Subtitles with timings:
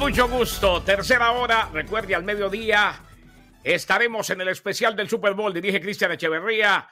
[0.00, 0.82] Mucho gusto.
[0.82, 3.04] Tercera hora, recuerde al mediodía.
[3.62, 6.88] Estaremos en el especial del Super Bowl, dirige Cristian Echeverría,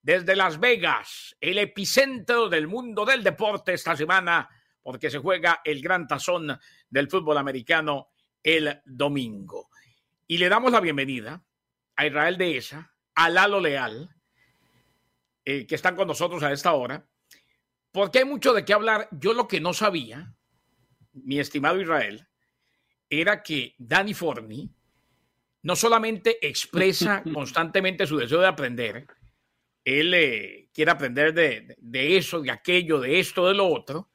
[0.00, 4.48] desde Las Vegas, el epicentro del mundo del deporte esta semana,
[4.80, 6.56] porque se juega el gran tazón
[6.88, 8.10] del fútbol americano
[8.44, 9.68] el domingo.
[10.28, 11.42] Y le damos la bienvenida
[11.96, 14.08] a Israel Dehesa, a Lalo Leal,
[15.44, 17.04] eh, que están con nosotros a esta hora,
[17.90, 19.08] porque hay mucho de qué hablar.
[19.10, 20.32] Yo lo que no sabía,
[21.12, 22.28] mi estimado Israel,
[23.20, 24.70] era que Danny Forney
[25.62, 29.06] no solamente expresa constantemente su deseo de aprender,
[29.84, 34.08] él eh, quiere aprender de, de, eso, de aquello, de esto, de lo otro,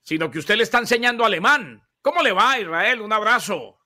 [0.00, 1.82] sino que usted le está enseñando alemán.
[2.00, 3.02] ¿Cómo le va, Israel?
[3.02, 3.78] Un abrazo.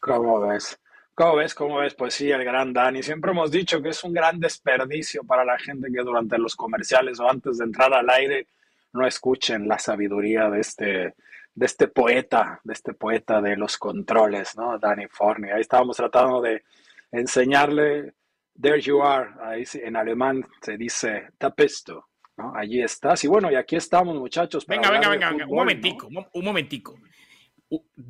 [0.00, 0.78] ¿Cómo ves?
[1.14, 1.54] ¿Cómo ves?
[1.54, 1.94] ¿Cómo ves?
[1.94, 3.02] Pues sí, el gran Dani.
[3.02, 7.20] Siempre hemos dicho que es un gran desperdicio para la gente que durante los comerciales
[7.20, 8.48] o antes de entrar al aire
[8.92, 11.14] no escuchen la sabiduría de este,
[11.54, 14.78] de este poeta, de este poeta de los controles, ¿no?
[14.78, 15.50] Danny Forney.
[15.52, 16.64] Ahí estábamos tratando de
[17.12, 18.14] enseñarle,
[18.60, 22.54] there you are, ahí en alemán se dice tapesto, ¿no?
[22.56, 23.22] Allí estás.
[23.24, 24.66] Y bueno, y aquí estamos, muchachos.
[24.66, 26.26] Venga, venga, venga, fútbol, un momentico, ¿no?
[26.32, 26.98] un momentico.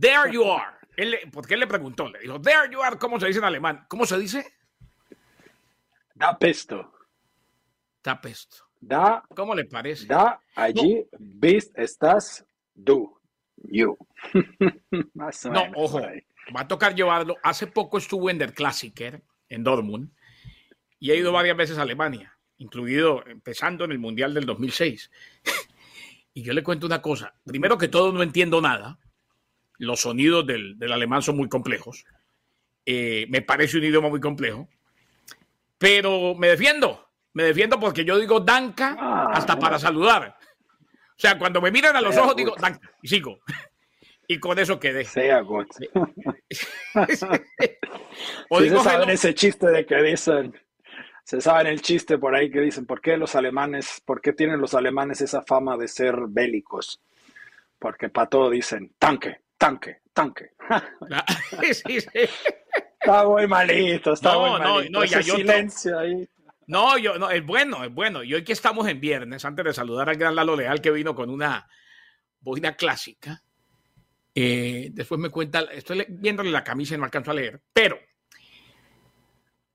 [0.01, 0.77] There you are.
[0.97, 3.85] Él, porque él le preguntó, le dijo, there you are, ¿cómo se dice en alemán?
[3.89, 4.47] ¿Cómo se dice?
[6.15, 6.93] Da pesto.
[8.03, 8.65] Da pesto.
[8.81, 9.23] Da.
[9.35, 10.07] ¿Cómo le parece?
[10.07, 11.19] Da, allí, no.
[11.19, 13.19] bist, estás, du.
[13.57, 13.97] You.
[15.15, 16.01] Más o no, menos ojo,
[16.55, 17.37] va a tocar llevarlo.
[17.43, 20.11] Hace poco estuvo en Der Klassiker, en Dortmund,
[20.99, 25.11] y ha ido varias veces a Alemania, incluido empezando en el Mundial del 2006.
[26.35, 27.35] y yo le cuento una cosa.
[27.45, 28.99] Primero que todo, no entiendo nada.
[29.79, 32.05] Los sonidos del, del alemán son muy complejos.
[32.87, 34.69] Eh, me parece un idioma muy complejo.
[35.79, 37.09] Pero me defiendo.
[37.33, 40.37] Me defiendo porque yo digo danka ah, hasta para saludar.
[41.17, 42.55] O sea, cuando me miran a los ojos, digo,
[43.03, 43.39] y sigo.
[44.27, 45.05] Y con eso quedé.
[45.05, 45.67] Sea good.
[48.49, 50.55] o digo, se saben ese chiste de que dicen,
[51.25, 54.63] se saben el chiste por ahí que dicen, ¿por qué los alemanes, por qué tienen
[54.63, 57.03] los alemanes esa fama de ser bélicos?
[57.79, 60.53] Porque para todo dicen, tanque, tanque, tanque.
[61.75, 62.09] sí, sí.
[62.99, 64.91] Está muy malito, está no, muy malito.
[64.91, 66.27] No, no, ese ya silencio ahí.
[66.67, 68.23] No, yo, no, es bueno, es bueno.
[68.23, 71.15] Y hoy que estamos en viernes, antes de saludar al gran Lalo Leal que vino
[71.15, 71.69] con una
[72.41, 73.43] boina clásica,
[74.35, 77.99] eh, después me cuenta, estoy viéndole la camisa y no alcanzo a leer, pero,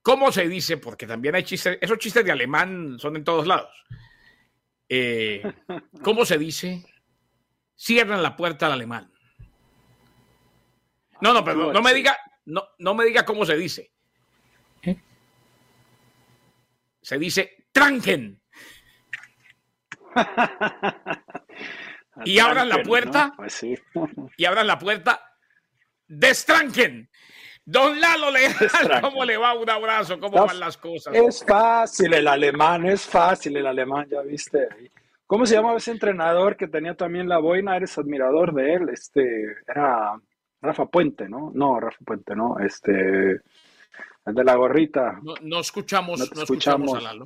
[0.01, 0.77] ¿cómo se dice?
[0.77, 3.71] Porque también hay chistes, esos chistes de alemán son en todos lados.
[4.87, 5.41] Eh,
[6.03, 6.83] ¿Cómo se dice?
[7.75, 9.11] Cierran la puerta al alemán.
[11.21, 13.91] No, no, perdón, no me diga, no, no me diga cómo se dice.
[17.09, 18.39] Se dice tranquen.
[22.23, 23.29] y abran la puerta.
[23.29, 23.35] ¿no?
[23.37, 23.75] Pues sí.
[24.37, 25.19] y abran la puerta.
[26.05, 27.09] Destranquen.
[27.65, 28.53] Don Lalo Leal,
[29.01, 29.55] ¿cómo le va?
[29.55, 31.15] Un abrazo, ¿cómo van las cosas?
[31.15, 34.67] Es fácil el alemán, es fácil el alemán, ya viste.
[35.25, 37.75] ¿Cómo se llama ese entrenador que tenía también la boina?
[37.75, 38.89] Eres admirador de él.
[38.89, 40.13] Este, era
[40.61, 41.51] Rafa Puente, ¿no?
[41.55, 42.59] No, Rafa Puente, no.
[42.59, 43.41] Este,
[44.25, 45.19] el de la gorrita.
[45.23, 46.89] No, no escuchamos, no, no escuchamos.
[46.89, 47.25] escuchamos a Lalo.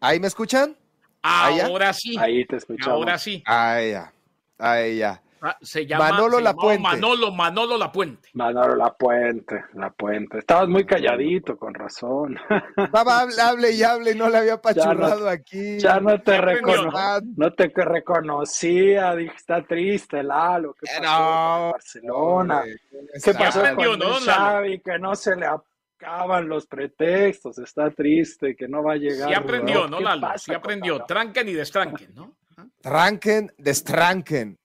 [0.00, 0.76] ¿Ahí me escuchan?
[1.22, 2.16] Ahora sí.
[2.18, 2.94] Ahí te escuchamos.
[2.94, 3.42] Ahora sí.
[3.46, 4.12] Ahí ya.
[4.58, 5.22] Ahí ya.
[5.60, 6.82] Se llama Manolo se Lapuente.
[6.82, 8.28] Manolo, Manolo Lapuente.
[8.34, 10.38] Manolo La Puente, La Puente.
[10.38, 12.36] Estabas muy calladito, con razón.
[12.76, 15.78] Estaba hable, hable y hable y no le había apachurrado no, aquí.
[15.78, 16.90] Ya no te, recono
[17.36, 20.74] no te reconocía, dije, está triste, Lalo.
[20.74, 22.58] ¿Qué Eh, pasó no, con Barcelona?
[22.60, 22.76] hombre,
[23.22, 24.22] ¿Qué pasó aprendió, con?
[24.22, 24.80] Xavi?
[24.80, 29.28] Que no se le acaban los pretextos, está triste, que no va a llegar.
[29.28, 30.28] Sí aprendió, ¿no, ¿Qué Lalo?
[30.36, 31.04] Sí aprendió.
[31.04, 32.36] Tranquen y destranquen, ¿no?
[32.80, 34.58] Tranken, destranken.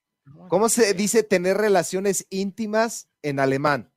[0.49, 3.91] ¿Cómo se dice tener relaciones íntimas en alemán?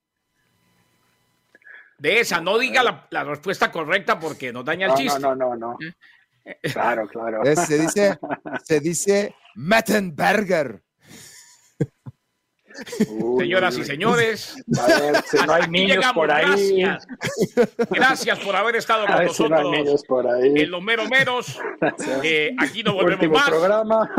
[1.98, 5.20] De esa, no diga la, la respuesta correcta porque nos daña el No, chiste.
[5.20, 5.78] no, no, no, no.
[6.72, 7.42] Claro, claro.
[7.44, 8.18] Es- se dice,
[8.64, 10.82] se dice Mettenberger.
[13.38, 16.14] Señoras y señores, a ver si no hay niños llegamos.
[16.14, 16.80] por ahí.
[16.82, 17.06] Gracias.
[17.90, 20.52] Gracias por haber estado con ver si no hay nosotros niños por ahí.
[20.56, 21.58] en los meros meros.
[22.22, 23.48] Eh, aquí no volvemos Último más.
[23.50, 24.10] programa.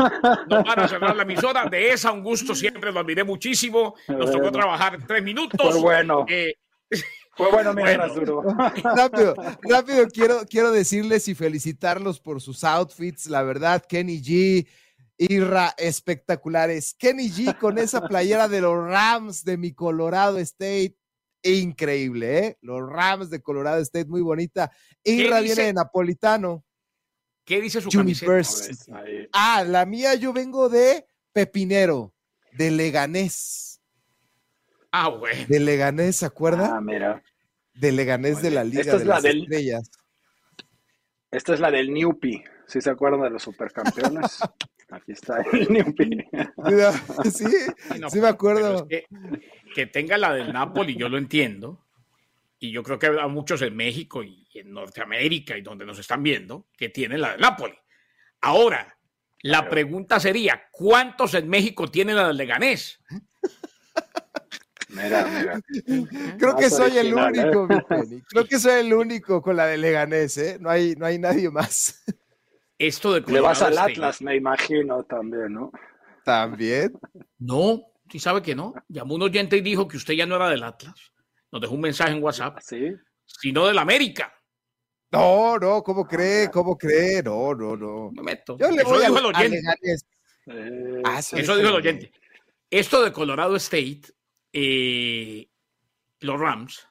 [0.48, 1.66] Nos van a cerrar la emisora.
[1.66, 3.94] De esa un gusto, siempre lo admiré muchísimo.
[4.08, 5.60] Nos tocó trabajar tres minutos.
[5.72, 6.24] Fue bueno.
[6.28, 6.54] Eh,
[7.36, 8.42] Fue bueno mientras Bueno.
[8.42, 8.56] duró.
[8.94, 13.26] Rápido, rápido, quiero, quiero decirles y felicitarlos por sus outfits.
[13.26, 14.68] La verdad, Kenny G,
[15.16, 16.94] Irra, espectaculares.
[16.98, 20.96] Kenny G con esa playera de los Rams de mi Colorado State.
[21.42, 22.58] Increíble, ¿eh?
[22.62, 24.70] Los Rams de Colorado State, muy bonita.
[25.04, 26.64] Irra viene de napolitano.
[27.44, 28.26] ¿Qué dice su camiseta?
[28.32, 28.92] University.
[29.32, 32.14] Ah, la mía yo vengo de Pepinero,
[32.52, 33.80] de Leganés.
[34.90, 35.44] Ah, bueno.
[35.48, 36.76] De Leganés, ¿se acuerda?
[36.76, 37.22] Ah, mira.
[37.74, 39.90] de Leganés de la Liga Esta es de la las del- Estrellas.
[41.30, 42.42] Esta es la del Newpi.
[42.66, 44.38] ¿Sí se acuerdan de los supercampeones?
[44.94, 46.24] Aquí está el Newpi.
[47.30, 47.44] Sí,
[48.00, 48.86] No, sí me acuerdo.
[48.88, 49.06] es que,
[49.74, 51.80] que tenga la del Napoli, yo lo entiendo.
[52.60, 56.22] Y yo creo que hay muchos en México y en Norteamérica y donde nos están
[56.22, 57.74] viendo que tienen la del Napoli.
[58.40, 58.96] Ahora,
[59.42, 63.00] la pregunta sería: ¿cuántos en México tienen la del Leganés?
[64.88, 65.60] Mira, mira.
[66.38, 67.14] Creo que soy el ¿eh?
[67.14, 68.22] único, mi Penny.
[68.28, 70.56] Creo que soy el único con la de Leganés, ¿eh?
[70.60, 72.04] No hay, no hay nadie más.
[72.78, 75.70] Esto de Le vas Colorado al State- Atlas, me imagino también, ¿no?
[76.24, 76.92] También.
[77.38, 78.74] No, sí sabe que no.
[78.88, 80.94] Llamó un oyente y dijo que usted ya no era del Atlas.
[81.52, 82.92] Nos dejó un mensaje en WhatsApp, ¿Sí?
[83.24, 84.32] sino del América.
[85.12, 86.50] No, no, ¿cómo cree?
[86.50, 87.22] ¿Cómo cree?
[87.22, 88.10] No, no, no.
[88.10, 88.56] Me meto.
[88.58, 89.60] Yo le Eso voy dijo al, el oyente.
[90.46, 91.38] Eh, Ah, sí.
[91.38, 92.10] Eso dijo el oyente.
[92.70, 94.00] Esto de Colorado State,
[94.52, 95.48] eh,
[96.20, 96.88] los Rams,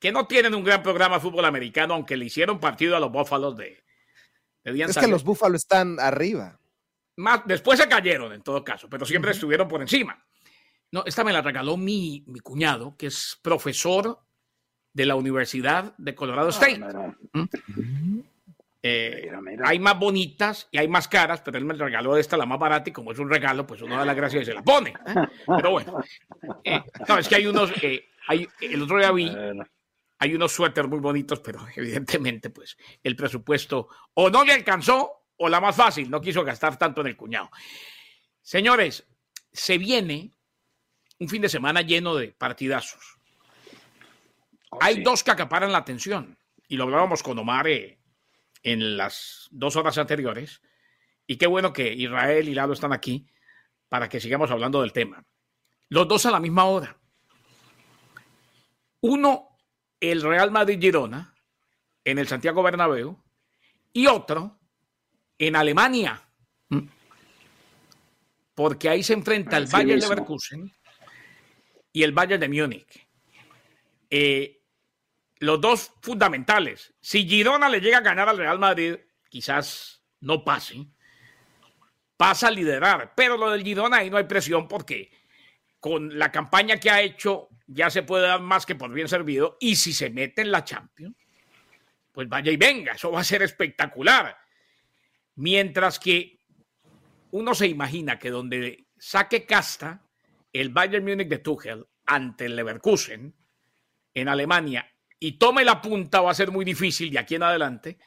[0.00, 3.12] que no tienen un gran programa de fútbol americano, aunque le hicieron partido a los
[3.12, 3.81] Búfalos de,
[4.64, 6.58] Es que los búfalos están arriba.
[7.16, 10.24] Más, después se cayeron en todo caso, pero siempre estuvieron por encima.
[10.90, 14.20] No, esta me la regaló mi, mi cuñado, que es profesor
[14.92, 16.78] de la Universidad de Colorado ah, State.
[16.78, 17.16] mira,
[18.84, 19.68] Eh, mira, mira.
[19.68, 22.90] hay más bonitas y hay más caras, pero él me regaló esta, la más barata,
[22.90, 24.92] y como es un regalo, pues uno da la gracia y se la pone.
[25.46, 26.00] Pero bueno,
[26.64, 29.30] eh, no, es que hay unos, eh, hay, el otro día vi,
[30.22, 35.48] hay unos suéteres muy bonitos, pero evidentemente, pues el presupuesto o no le alcanzó o
[35.48, 37.50] la más fácil, no quiso gastar tanto en el cuñado.
[38.40, 39.04] Señores,
[39.52, 40.30] se viene
[41.18, 43.18] un fin de semana lleno de partidazos.
[44.70, 45.02] oh, Hay sí.
[45.02, 46.38] dos que acaparan la atención
[46.68, 47.98] y lo hablábamos con Omar eh,
[48.62, 50.62] en las dos horas anteriores.
[51.26, 53.26] Y qué bueno que Israel y Lalo están aquí
[53.88, 55.24] para que sigamos hablando del tema.
[55.88, 56.96] Los dos a la misma hora.
[59.00, 59.51] Uno,
[60.02, 61.32] el Real Madrid-Girona
[62.04, 63.16] en el Santiago Bernabéu
[63.92, 64.58] y otro
[65.38, 66.20] en Alemania.
[68.54, 70.10] Porque ahí se enfrenta el Bayern mismo.
[70.10, 70.72] Leverkusen
[71.92, 73.06] y el Bayern de Múnich.
[74.10, 74.60] Eh,
[75.38, 76.92] los dos fundamentales.
[77.00, 78.96] Si Girona le llega a ganar al Real Madrid,
[79.28, 80.84] quizás no pase.
[82.16, 83.14] Pasa a liderar.
[83.14, 85.12] Pero lo del Girona ahí no hay presión porque
[85.82, 89.56] con la campaña que ha hecho ya se puede dar más que por bien servido.
[89.58, 91.16] Y si se mete en la Champions,
[92.12, 92.92] pues vaya y venga.
[92.92, 94.38] Eso va a ser espectacular.
[95.34, 96.38] Mientras que
[97.32, 100.06] uno se imagina que donde saque casta
[100.52, 103.34] el Bayern Múnich de Tuchel ante el Leverkusen
[104.14, 104.88] en Alemania
[105.18, 107.98] y tome la punta, va a ser muy difícil de aquí en adelante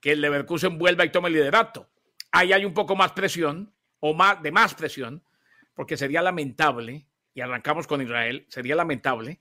[0.00, 1.90] que el Leverkusen vuelva y tome el liderato.
[2.32, 5.22] Ahí hay un poco más presión, o más, de más presión,
[5.74, 9.40] porque sería lamentable, y arrancamos con Israel, sería lamentable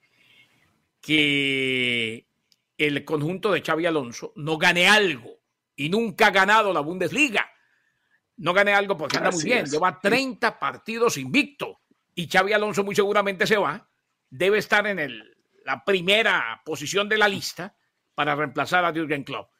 [1.02, 2.26] que
[2.78, 5.40] el conjunto de Xavi Alonso no gane algo
[5.76, 7.50] y nunca ha ganado la Bundesliga.
[8.38, 9.66] No gane algo porque anda muy bien.
[9.66, 9.72] es.
[9.72, 11.82] Lleva 30 partidos invicto
[12.16, 13.90] y Xavi Alonso muy seguramente se va.
[14.30, 17.76] Debe estar en el- la primera posición de la lista
[18.16, 19.52] para reemplazar a Jürgen Klopp.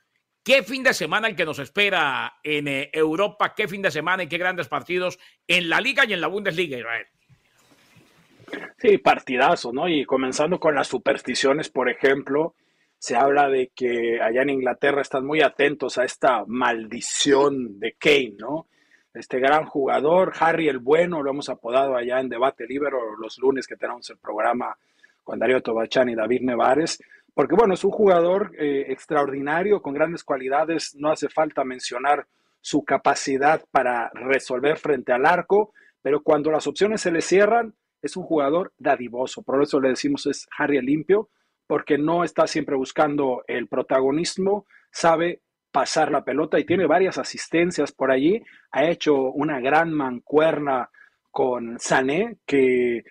[0.50, 3.54] ¿Qué fin de semana el que nos espera en eh, Europa?
[3.56, 6.76] ¿Qué fin de semana y qué grandes partidos en la Liga y en la Bundesliga,
[6.76, 7.06] Israel?
[8.80, 9.88] Sí, partidazo, ¿no?
[9.88, 12.56] Y comenzando con las supersticiones, por ejemplo,
[12.98, 18.34] se habla de que allá en Inglaterra están muy atentos a esta maldición de Kane,
[18.40, 18.66] ¿no?
[19.14, 22.90] Este gran jugador, Harry el Bueno, lo hemos apodado allá en Debate Libre
[23.20, 24.76] los lunes que tenemos el programa
[25.24, 27.00] con Darío Tobachán y David Nevares,
[27.34, 32.28] porque bueno, es un jugador eh, extraordinario, con grandes cualidades, no hace falta mencionar
[32.62, 38.16] su capacidad para resolver frente al arco, pero cuando las opciones se le cierran, es
[38.16, 41.30] un jugador dadivoso, por eso le decimos es Harry limpio,
[41.68, 47.92] porque no está siempre buscando el protagonismo, sabe pasar la pelota y tiene varias asistencias
[47.92, 50.90] por allí, ha hecho una gran mancuerna
[51.32, 53.04] con Sané, que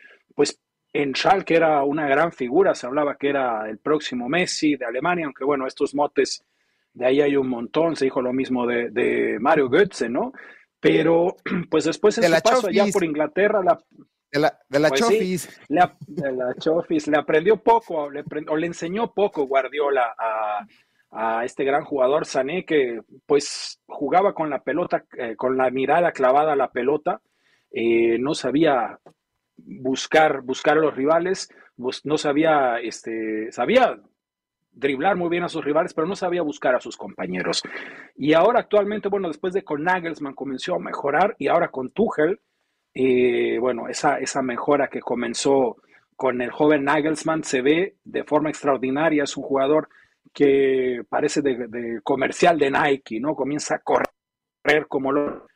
[0.99, 5.27] en Schalke era una gran figura, se hablaba que era el próximo Messi de Alemania,
[5.27, 6.45] aunque bueno, estos motes
[6.93, 10.33] de ahí hay un montón, se dijo lo mismo de, Mario Götze, ¿no?
[10.81, 11.37] Pero
[11.71, 13.79] pues después en su paso allá por Inglaterra, la,
[14.33, 15.61] de la, de la pues Chofis.
[15.69, 20.67] le, de la Chofis, le aprendió poco, le, o le enseñó poco Guardiola a,
[21.13, 26.11] a este gran jugador Sané que pues jugaba con la pelota, eh, con la mirada
[26.11, 27.21] clavada a la pelota,
[27.71, 28.99] eh, no sabía
[29.59, 34.01] buscar, buscar a los rivales, no sabía, este, sabía
[34.73, 37.63] driblar muy bien a sus rivales, pero no sabía buscar a sus compañeros.
[38.17, 42.41] Y ahora actualmente, bueno, después de con Nagelsmann comenzó a mejorar y ahora con Tuchel,
[42.95, 45.77] eh, bueno, esa, esa mejora que comenzó
[46.17, 49.89] con el joven Nagelsmann se ve de forma extraordinaria, es un jugador
[50.33, 53.35] que parece de, comercial de Nike, ¿no?
[53.35, 55.13] Comienza a correr como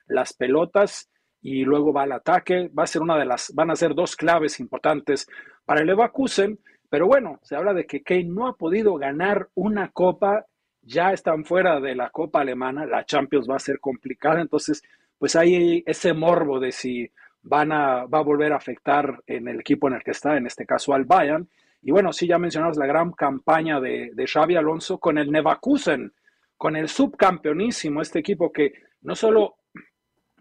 [0.07, 1.11] las pelotas
[1.43, 2.71] y luego va al ataque.
[2.77, 5.29] Va a ser una de las, van a ser dos claves importantes
[5.65, 6.59] para el Leverkusen.
[6.89, 10.47] Pero bueno, se habla de que Kane no ha podido ganar una copa,
[10.83, 14.83] ya están fuera de la copa alemana, la Champions va a ser complicada, entonces
[15.19, 17.11] pues hay ese morbo de si
[17.43, 20.47] van a, va a volver a afectar en el equipo en el que está, en
[20.47, 21.49] este caso al Bayern,
[21.81, 26.13] y bueno, sí, ya mencionamos la gran campaña de, de Xavi Alonso con el Nevakusen,
[26.59, 29.57] con el subcampeonísimo, este equipo que no solo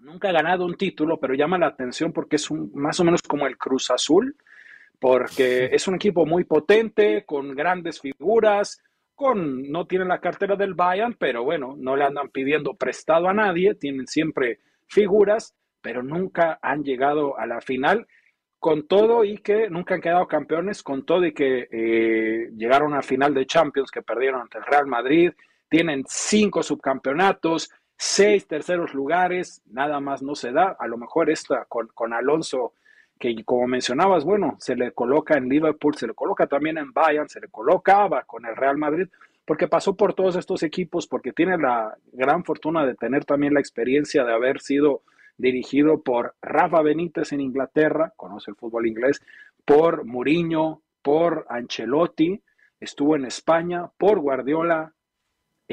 [0.01, 3.21] nunca ha ganado un título, pero llama la atención porque es un, más o menos
[3.21, 4.35] como el Cruz Azul,
[4.99, 8.83] porque es un equipo muy potente, con grandes figuras,
[9.15, 13.33] con no tienen la cartera del Bayern, pero bueno, no le andan pidiendo prestado a
[13.33, 18.07] nadie, tienen siempre figuras, pero nunca han llegado a la final
[18.59, 23.01] con todo y que nunca han quedado campeones, con todo y que eh, llegaron a
[23.01, 25.31] final de Champions que perdieron ante el Real Madrid,
[25.67, 27.71] tienen cinco subcampeonatos,
[28.03, 30.75] seis terceros lugares, nada más no se da.
[30.79, 32.73] A lo mejor esta con, Alonso,
[33.19, 37.29] que como mencionabas, bueno, se le coloca en Liverpool, se le coloca también en Bayern,
[37.29, 39.07] se le colocaba con el Real Madrid,
[39.45, 43.59] porque pasó por todos estos equipos, porque tiene la gran fortuna de tener también la
[43.59, 45.03] experiencia de haber sido
[45.37, 49.21] dirigido por Rafa Benítez en Inglaterra, conoce el fútbol inglés,
[49.63, 52.41] por Mourinho, por Ancelotti,
[52.79, 54.91] estuvo en España, por Guardiola,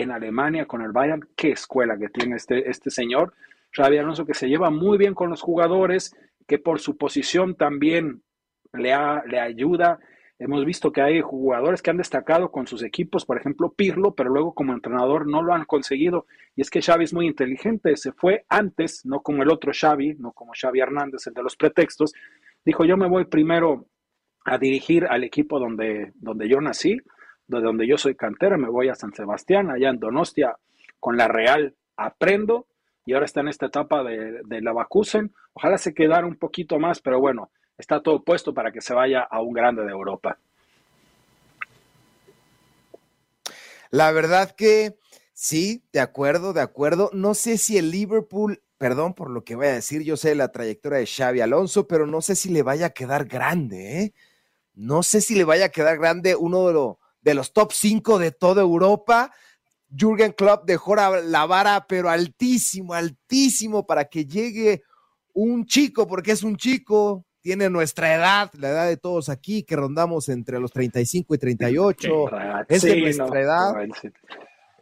[0.00, 1.28] en Alemania con el Bayern.
[1.36, 3.34] Qué escuela que tiene este, este señor.
[3.72, 8.22] Xavi Alonso que se lleva muy bien con los jugadores, que por su posición también
[8.72, 8.94] le,
[9.26, 9.98] le ayuda
[10.40, 14.30] Hemos visto que hay jugadores que han destacado con sus equipos, por ejemplo Pirlo, pero
[14.30, 16.26] luego como entrenador no lo han conseguido.
[16.54, 20.14] Y es que Xavi es muy inteligente, se fue antes, no como el otro Xavi,
[20.20, 22.12] no como Xavi Hernández, el de los pretextos.
[22.64, 23.86] Dijo, yo me voy primero
[24.44, 26.98] a dirigir al equipo donde, donde yo nací,
[27.48, 30.56] de donde yo soy cantera, me voy a San Sebastián, allá en Donostia,
[31.00, 32.66] con la Real aprendo
[33.04, 35.32] y ahora está en esta etapa de, la Bacusen.
[35.54, 39.22] Ojalá se quedara un poquito más, pero bueno, está todo puesto para que se vaya
[39.22, 40.38] a un grande de Europa.
[43.90, 44.98] La verdad que
[45.32, 47.08] sí, de acuerdo, de acuerdo.
[47.14, 50.52] No sé si el Liverpool, perdón por lo que voy a decir, yo sé la
[50.52, 54.14] trayectoria de Xavi Alonso, pero no sé si le vaya a quedar grande, ¿eh?
[54.74, 58.32] No sé si le vaya a quedar grande uno de, de los top 5 de
[58.32, 59.32] toda Europa.
[59.90, 64.82] Jürgen Klopp dejó la vara, pero altísimo, altísimo, para que llegue
[65.32, 69.76] un chico, porque es un chico, tiene nuestra edad, la edad de todos aquí, que
[69.76, 72.08] rondamos entre los 35 y 38.
[72.68, 73.74] es de nuestra edad.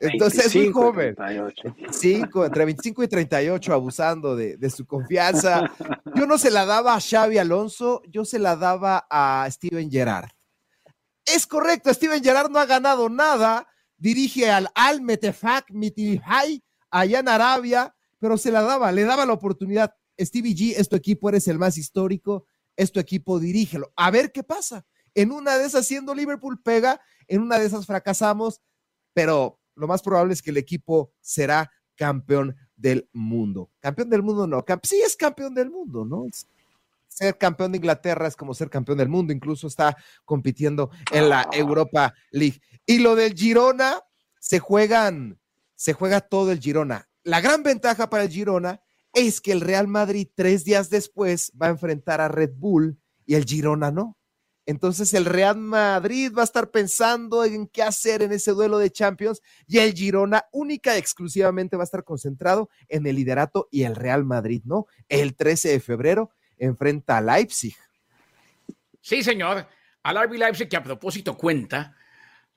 [0.00, 1.14] Entonces es muy joven.
[1.18, 5.70] entre 25 y 38, abusando de, de, su confianza.
[6.14, 10.28] Yo no se la daba a Xavi Alonso, yo se la daba a Steven Gerrard.
[11.26, 13.66] Es correcto, Steven Gerrard no ha ganado nada,
[13.96, 19.32] dirige al Al Metefak Mitihai allá en Arabia, pero se la daba, le daba la
[19.32, 19.94] oportunidad.
[20.18, 23.92] Stevie G, es tu equipo, eres el más histórico, es tu equipo, dirígelo.
[23.96, 24.86] A ver qué pasa.
[25.14, 28.60] En una de esas, siendo Liverpool, pega, en una de esas fracasamos,
[29.12, 33.70] pero lo más probable es que el equipo será campeón del mundo.
[33.80, 36.26] Campeón del mundo no, sí es campeón del mundo, ¿no?
[37.16, 39.96] Ser campeón de Inglaterra es como ser campeón del mundo, incluso está
[40.26, 42.60] compitiendo en la Europa League.
[42.84, 44.00] Y lo del Girona,
[44.38, 45.40] se juegan,
[45.74, 47.08] se juega todo el Girona.
[47.22, 48.82] La gran ventaja para el Girona
[49.14, 53.34] es que el Real Madrid tres días después va a enfrentar a Red Bull y
[53.36, 54.18] el Girona no.
[54.66, 58.90] Entonces el Real Madrid va a estar pensando en qué hacer en ese duelo de
[58.90, 63.84] Champions y el Girona única y exclusivamente va a estar concentrado en el liderato y
[63.84, 64.86] el Real Madrid, ¿no?
[65.08, 67.76] El 13 de febrero enfrenta a Leipzig.
[69.00, 69.66] Sí, señor.
[70.02, 71.96] Al RB Leipzig que a propósito cuenta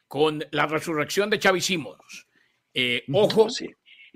[0.08, 2.28] con la resurrección de Xavi Simons.
[2.74, 3.48] Eh, ojo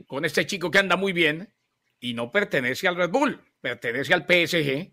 [0.07, 1.53] con este chico que anda muy bien,
[2.03, 4.91] y no pertenece al Red Bull, pertenece al PSG,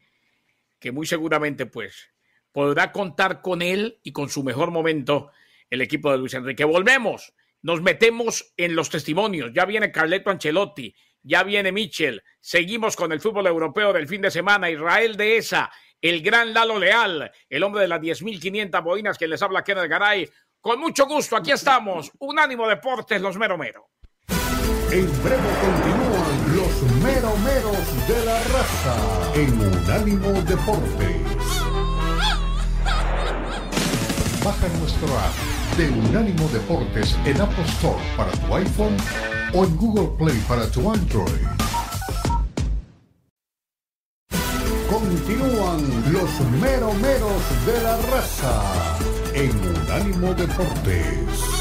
[0.78, 2.08] que muy seguramente pues
[2.52, 5.32] podrá contar con él y con su mejor momento
[5.68, 6.62] el equipo de Luis Enrique.
[6.62, 9.50] Volvemos, nos metemos en los testimonios.
[9.52, 12.22] Ya viene Carleto Ancelotti, ya viene Michel.
[12.40, 14.70] Seguimos con el fútbol europeo del fin de semana.
[14.70, 19.42] Israel de esa, el gran Lalo Leal, el hombre de las 10.500 boinas que les
[19.42, 20.28] habla Kenneth Garay.
[20.60, 22.10] Con mucho gusto, aquí estamos.
[22.18, 23.90] Unánimo Deportes, los mero mero.
[24.92, 31.30] En breve continúan los meromeros de la raza en Unánimo Deportes.
[34.44, 38.96] Baja nuestro app de Unánimo Deportes en Apple Store para tu iPhone
[39.52, 41.46] o en Google Play para tu Android.
[44.88, 48.98] Continúan los meromeros de la raza
[49.34, 51.59] en Unánimo Deportes.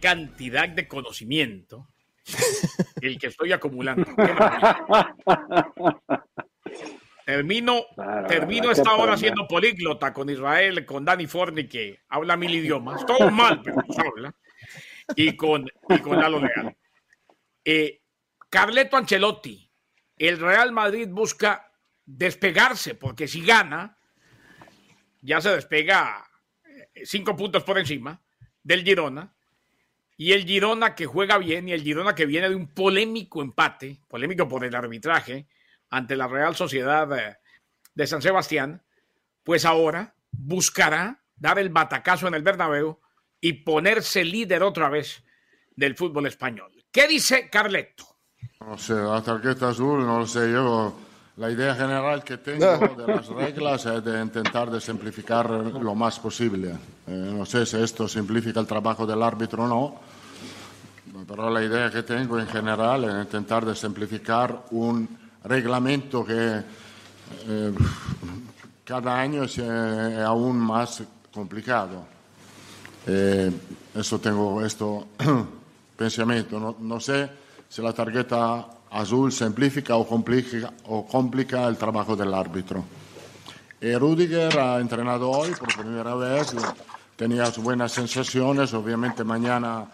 [0.00, 1.88] Cantidad de conocimiento
[3.00, 4.04] el que estoy acumulando.
[7.24, 7.84] Termino,
[8.26, 13.30] termino esta hora siendo políglota con Israel, con Dani Forni, que habla mil idiomas, todo
[13.30, 14.34] mal, pero habla,
[15.14, 16.76] y con, y con Lalo Leal.
[17.64, 18.02] Eh,
[18.48, 19.70] Carleto Ancelotti,
[20.16, 21.70] el Real Madrid busca
[22.04, 23.96] despegarse, porque si gana,
[25.20, 26.28] ya se despega
[26.64, 28.20] eh, cinco puntos por encima
[28.62, 29.32] del Girona
[30.20, 34.02] y el Girona que juega bien y el Girona que viene de un polémico empate,
[34.06, 35.46] polémico por el arbitraje
[35.88, 37.08] ante la Real Sociedad
[37.94, 38.82] de San Sebastián,
[39.42, 43.00] pues ahora buscará dar el batacazo en el Bernabéu
[43.40, 45.24] y ponerse líder otra vez
[45.74, 46.70] del fútbol español.
[46.92, 48.04] ¿Qué dice Carleto?
[48.60, 50.98] No sé, la tarjeta azul, no lo sé, yo
[51.38, 56.20] la idea general que tengo de las reglas es de intentar de simplificar lo más
[56.20, 56.72] posible.
[57.06, 60.09] Eh, no sé si esto simplifica el trabajo del árbitro o no,
[61.30, 65.08] pero la idea que tengo en general es intentar de simplificar un
[65.44, 66.60] reglamento que
[67.46, 67.72] eh,
[68.84, 72.04] cada año es eh, aún más complicado.
[73.06, 73.48] Eh,
[73.94, 75.06] eso tengo esto
[75.96, 76.58] pensamiento.
[76.58, 77.30] No, no, sé
[77.68, 82.82] si la tarjeta azul simplifica o complica, o complica el trabajo del árbitro.
[83.80, 86.56] Y Rudiger ha entrenado hoy por primera vez,
[87.14, 89.86] tenía buenas sensaciones, obviamente mañana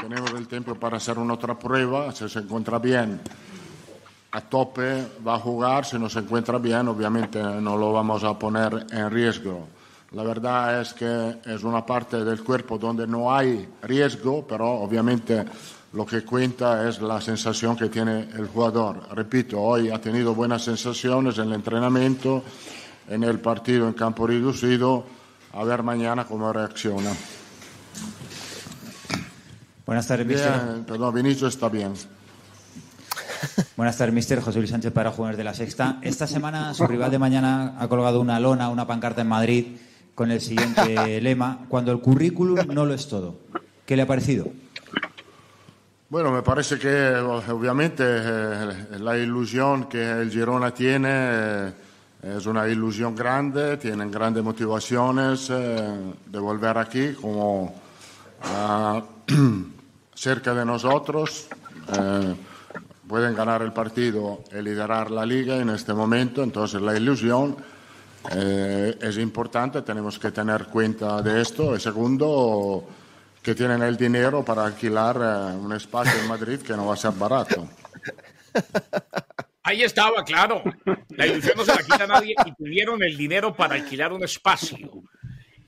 [0.00, 3.20] tenemos el tiempo para hacer una otra prueba, si se encuentra bien
[4.32, 8.38] a tope va a jugar, si no se encuentra bien obviamente no lo vamos a
[8.38, 9.68] poner en riesgo.
[10.12, 15.44] La verdad es que es una parte del cuerpo donde no hay riesgo, pero obviamente
[15.92, 19.08] lo que cuenta es la sensación que tiene el jugador.
[19.14, 22.42] Repito, hoy ha tenido buenas sensaciones en el entrenamiento,
[23.08, 25.04] en el partido en campo reducido,
[25.52, 27.10] a ver mañana cómo reacciona.
[29.90, 30.52] Buenas tardes, mister.
[30.86, 31.94] perdón, Vinicius está bien.
[33.76, 34.40] Buenas tardes, mister.
[34.40, 35.98] José Luis Sánchez para Jugadores de la Sexta.
[36.00, 39.66] Esta semana su rival de mañana ha colgado una lona, una pancarta en Madrid
[40.14, 43.40] con el siguiente lema, cuando el currículum no lo es todo.
[43.84, 44.46] ¿Qué le ha parecido?
[46.08, 51.72] Bueno, me parece que obviamente eh, la ilusión que el Girona tiene eh,
[52.36, 57.74] es una ilusión grande, tienen grandes motivaciones eh, de volver aquí como
[60.20, 61.48] cerca de nosotros,
[61.98, 62.34] eh,
[63.08, 67.56] pueden ganar el partido y liderar la liga en este momento, entonces la ilusión
[68.30, 71.74] eh, es importante, tenemos que tener cuenta de esto.
[71.74, 72.86] Y segundo,
[73.42, 76.98] que tienen el dinero para alquilar eh, un espacio en Madrid que no va a
[76.98, 77.66] ser barato.
[79.62, 80.62] Ahí estaba, claro.
[81.16, 84.22] La ilusión no se la quita a nadie y tuvieron el dinero para alquilar un
[84.22, 84.76] espacio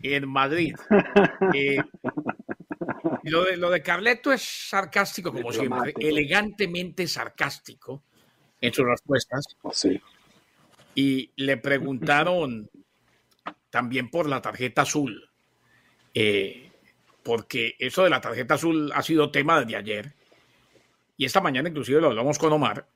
[0.02, 0.74] en Madrid.
[3.24, 8.02] Lo de, lo de Carleto es sarcástico, como siempre, elegantemente sarcástico
[8.61, 9.44] en sus respuestas.
[9.72, 10.00] Sí.
[10.94, 12.70] Y le preguntaron
[13.70, 15.30] también por la tarjeta azul,
[16.14, 16.70] eh,
[17.22, 20.14] porque eso de la tarjeta azul ha sido tema desde ayer.
[21.16, 22.88] Y esta mañana inclusive lo hablamos con Omar,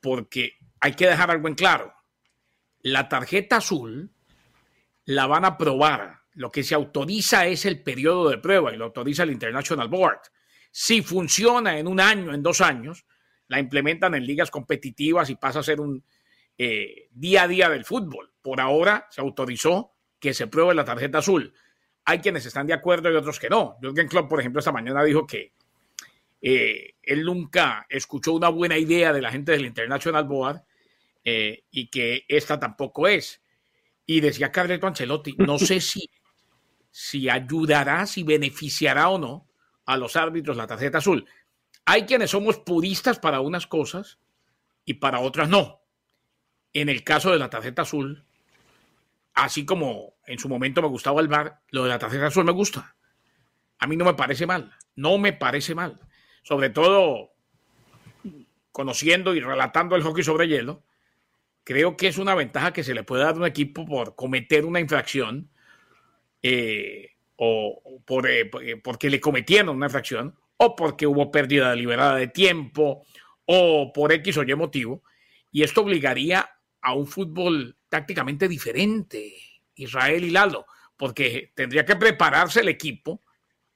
[0.00, 1.94] porque hay que dejar algo en claro.
[2.82, 4.10] la tarjeta azul
[5.04, 6.22] la van a probar.
[6.36, 10.20] Lo que se autoriza es el periodo de prueba y lo autoriza el International Board.
[10.70, 13.06] Si funciona en un año, en dos años,
[13.48, 16.04] la implementan en ligas competitivas y pasa a ser un
[16.58, 18.32] eh, día a día del fútbol.
[18.42, 21.52] Por ahora se autorizó que se pruebe la tarjeta azul.
[22.04, 23.76] Hay quienes están de acuerdo y otros que no.
[23.80, 25.52] Jürgen Klopp, por ejemplo, esta mañana dijo que
[26.40, 30.62] eh, él nunca escuchó una buena idea de la gente del International Board
[31.24, 33.42] eh, y que esta tampoco es.
[34.06, 36.08] Y decía Carleto Ancelotti, no sé si,
[36.98, 39.46] si ayudará, si beneficiará o no
[39.84, 41.26] a los árbitros la tarjeta azul.
[41.84, 44.18] Hay quienes somos puristas para unas cosas
[44.86, 45.82] y para otras no.
[46.72, 48.24] En el caso de la tarjeta azul,
[49.34, 52.52] así como en su momento me gustaba el bar, lo de la tarjeta azul me
[52.52, 52.96] gusta.
[53.78, 56.00] A mí no me parece mal, no me parece mal.
[56.44, 57.34] Sobre todo
[58.72, 60.82] conociendo y relatando el hockey sobre hielo,
[61.62, 64.64] creo que es una ventaja que se le puede dar a un equipo por cometer
[64.64, 65.50] una infracción
[66.48, 72.16] eh, o por, eh, eh, porque le cometieron una infracción o porque hubo pérdida deliberada
[72.16, 73.04] de tiempo
[73.44, 75.02] o por X o Y motivo.
[75.50, 76.48] Y esto obligaría
[76.80, 79.34] a un fútbol tácticamente diferente,
[79.74, 83.22] Israel y Lalo, porque tendría que prepararse el equipo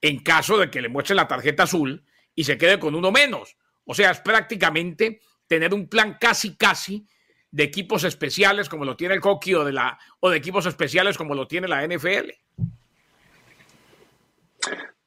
[0.01, 2.05] en caso de que le muestre la tarjeta azul
[2.35, 3.57] y se quede con uno menos.
[3.85, 7.07] O sea, es prácticamente tener un plan casi, casi
[7.51, 11.19] de equipos especiales como lo tiene el hockey o de, la, o de equipos especiales
[11.19, 12.31] como lo tiene la NFL.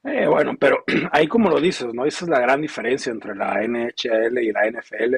[0.04, 2.04] Eh, bueno, pero ahí como lo dices, ¿no?
[2.04, 5.14] Esa es la gran diferencia entre la NHL y la NFL,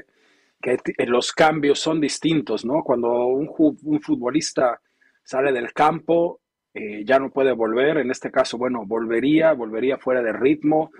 [0.60, 2.82] que los cambios son distintos, ¿no?
[2.82, 4.80] Cuando un, un futbolista
[5.22, 6.40] sale del campo,
[6.72, 10.90] eh, ya no puede volver, en este caso, bueno, volvería, volvería fuera de ritmo.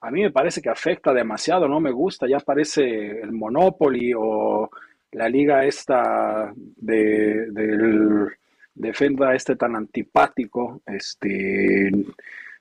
[0.00, 4.70] A mí me parece que afecta demasiado, no me gusta, ya parece el Monopoly o
[5.14, 8.28] la liga esta de, del
[8.74, 11.90] defensa este tan antipático, este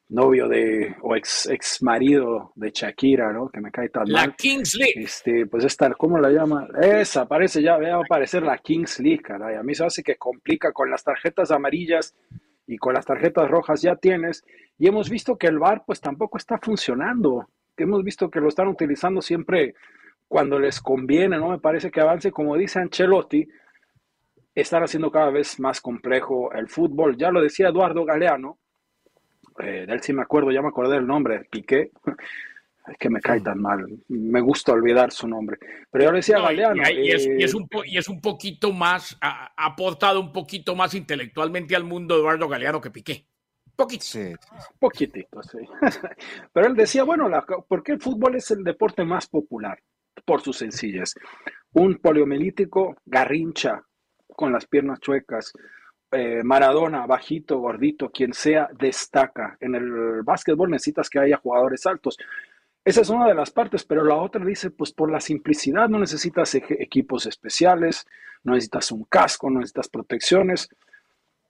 [0.09, 3.49] novio de, o ex, ex marido de Shakira, ¿no?
[3.49, 4.93] Que me cae tan la Kings League.
[4.95, 6.67] Este, pues esta, ¿cómo la llama?
[6.81, 9.55] Esa, parece ya, va a aparecer la Kings League, caray.
[9.55, 12.15] A mí se hace que complica con las tarjetas amarillas
[12.67, 14.43] y con las tarjetas rojas ya tienes.
[14.77, 17.47] Y hemos visto que el VAR pues tampoco está funcionando.
[17.75, 19.73] Hemos visto que lo están utilizando siempre
[20.33, 21.49] cuando les conviene, ¿no?
[21.49, 23.47] Me parece que avance, como dice Ancelotti,
[24.55, 27.15] están haciendo cada vez más complejo el fútbol.
[27.15, 28.57] Ya lo decía Eduardo Galeano,
[29.59, 31.91] eh, de él sí me acuerdo, ya me acordé del nombre, Piqué.
[32.87, 35.59] Es que me cae tan mal, me gusta olvidar su nombre.
[35.91, 36.81] Pero yo le decía Galeano.
[36.89, 41.83] Y, es, un y, es, un poquito más, ha, aportado un poquito más intelectualmente al
[41.83, 43.27] mundo Eduardo Galeano que Piqué.
[43.75, 44.03] Poquito.
[44.03, 44.33] Sí,
[44.79, 45.59] Poquitito, sí.
[46.53, 49.77] Pero él decía, bueno, la, ¿por qué el fútbol es el deporte más popular?
[50.25, 51.15] Por sus sencillas.
[51.73, 53.83] Un poliomelítico garrincha
[54.27, 55.53] con las piernas chuecas,
[56.11, 59.57] eh, Maradona, bajito, gordito, quien sea, destaca.
[59.59, 62.17] En el básquetbol necesitas que haya jugadores altos.
[62.85, 65.99] Esa es una de las partes, pero la otra dice, pues por la simplicidad no
[65.99, 68.05] necesitas equipos especiales,
[68.43, 70.69] no necesitas un casco, no necesitas protecciones.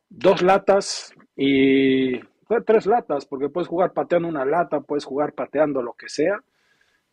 [0.10, 2.20] Dos latas y
[2.66, 6.42] tres latas, porque puedes jugar pateando una lata, puedes jugar pateando lo que sea,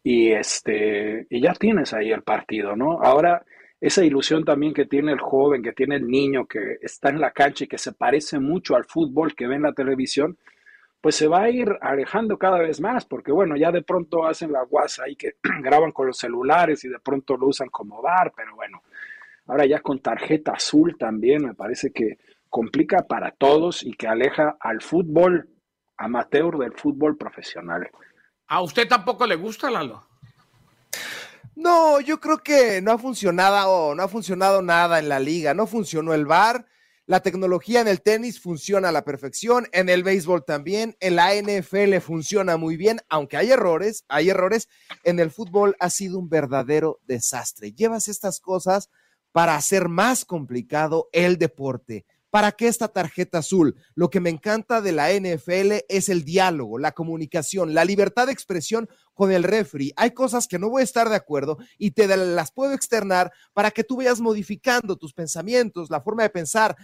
[0.02, 3.00] y este, y ya tienes ahí el partido, ¿no?
[3.02, 3.44] Ahora,
[3.80, 7.32] esa ilusión también que tiene el joven, que tiene el niño, que está en la
[7.32, 10.38] cancha y que se parece mucho al fútbol que ve en la televisión,
[11.00, 14.52] pues se va a ir alejando cada vez más, porque bueno, ya de pronto hacen
[14.52, 18.32] la guasa y que graban con los celulares y de pronto lo usan como bar,
[18.36, 18.82] pero bueno,
[19.46, 22.18] ahora ya con tarjeta azul también me parece que
[22.50, 25.48] complica para todos y que aleja al fútbol
[25.96, 27.88] amateur del fútbol profesional.
[28.50, 30.04] ¿A usted tampoco le gusta, Lalo?
[31.54, 35.68] No, yo creo que no ha funcionado, no ha funcionado nada en la liga, no
[35.68, 36.66] funcionó el VAR,
[37.06, 41.32] la tecnología en el tenis funciona a la perfección, en el béisbol también, en la
[41.32, 44.68] NFL funciona muy bien, aunque hay errores, hay errores,
[45.04, 47.70] en el fútbol ha sido un verdadero desastre.
[47.70, 48.90] Llevas estas cosas
[49.30, 52.04] para hacer más complicado el deporte.
[52.30, 53.74] ¿Para qué esta tarjeta azul?
[53.94, 58.32] Lo que me encanta de la NFL es el diálogo, la comunicación, la libertad de
[58.32, 59.92] expresión con el refri.
[59.96, 63.72] Hay cosas que no voy a estar de acuerdo y te las puedo externar para
[63.72, 66.76] que tú vayas modificando tus pensamientos, la forma de pensar,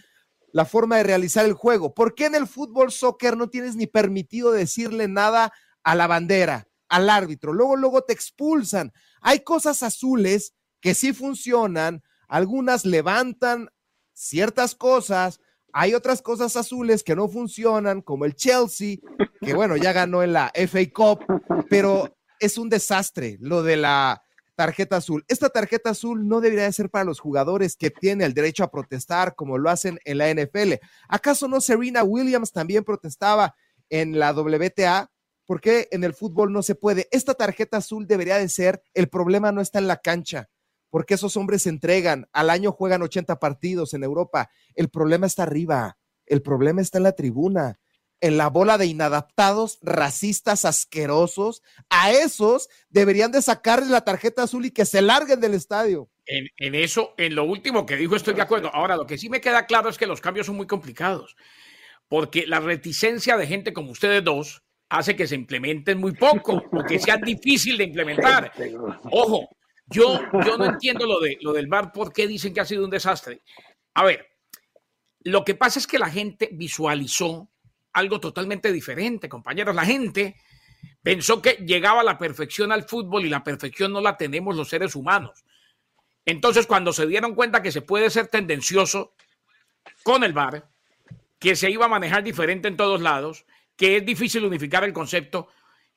[0.53, 1.95] la forma de realizar el juego.
[1.95, 5.53] ¿Por qué en el fútbol soccer no tienes ni permitido decirle nada
[5.85, 7.53] a la bandera, al árbitro?
[7.53, 8.93] Luego, luego te expulsan.
[9.21, 13.69] Hay cosas azules que sí funcionan, algunas levantan
[14.17, 15.41] ciertas cosas,
[15.73, 18.97] hay otras cosas azules que no funcionan, como el Chelsea,
[19.41, 21.21] que bueno, ya ganó en la FA Cup,
[21.69, 24.23] pero es un desastre lo de la
[24.55, 25.23] tarjeta azul.
[25.29, 29.35] Esta tarjeta azul no debería ser para los jugadores que tienen el derecho a protestar
[29.35, 30.75] como lo hacen en la NFL.
[31.09, 33.55] ¿Acaso no Serena Williams también protestaba
[33.91, 35.11] en la WTA?
[35.45, 37.07] ¿Por qué en el fútbol no se puede?
[37.11, 40.49] Esta tarjeta azul debería de ser, el problema no está en la cancha,
[40.91, 44.51] porque esos hombres se entregan, al año juegan 80 partidos en Europa.
[44.75, 47.79] El problema está arriba, el problema está en la tribuna
[48.21, 54.67] en la bola de inadaptados, racistas, asquerosos, a esos deberían de sacarle la tarjeta azul
[54.67, 56.09] y que se larguen del estadio.
[56.27, 58.71] En, en, eso, en lo último que dijo, estoy de acuerdo.
[58.75, 61.37] Ahora, lo que sí me queda claro es que los cambios son muy complicados,
[62.09, 66.85] porque la reticencia de gente como ustedes dos hace que se implementen muy poco, o
[66.85, 68.53] que sea difícil de implementar.
[69.11, 69.49] Ojo,
[69.87, 72.85] yo, yo no entiendo lo, de, lo del bar, por qué dicen que ha sido
[72.85, 73.43] un desastre.
[73.95, 74.27] A ver,
[75.21, 77.49] lo que pasa es que la gente visualizó
[77.93, 79.75] algo totalmente diferente, compañeros.
[79.75, 80.37] La gente
[81.03, 84.95] pensó que llegaba la perfección al fútbol y la perfección no la tenemos los seres
[84.95, 85.45] humanos.
[86.25, 89.15] Entonces, cuando se dieron cuenta que se puede ser tendencioso
[90.03, 90.69] con el VAR,
[91.39, 93.47] que se iba a manejar diferente en todos lados,
[93.77, 95.49] que es difícil unificar el concepto,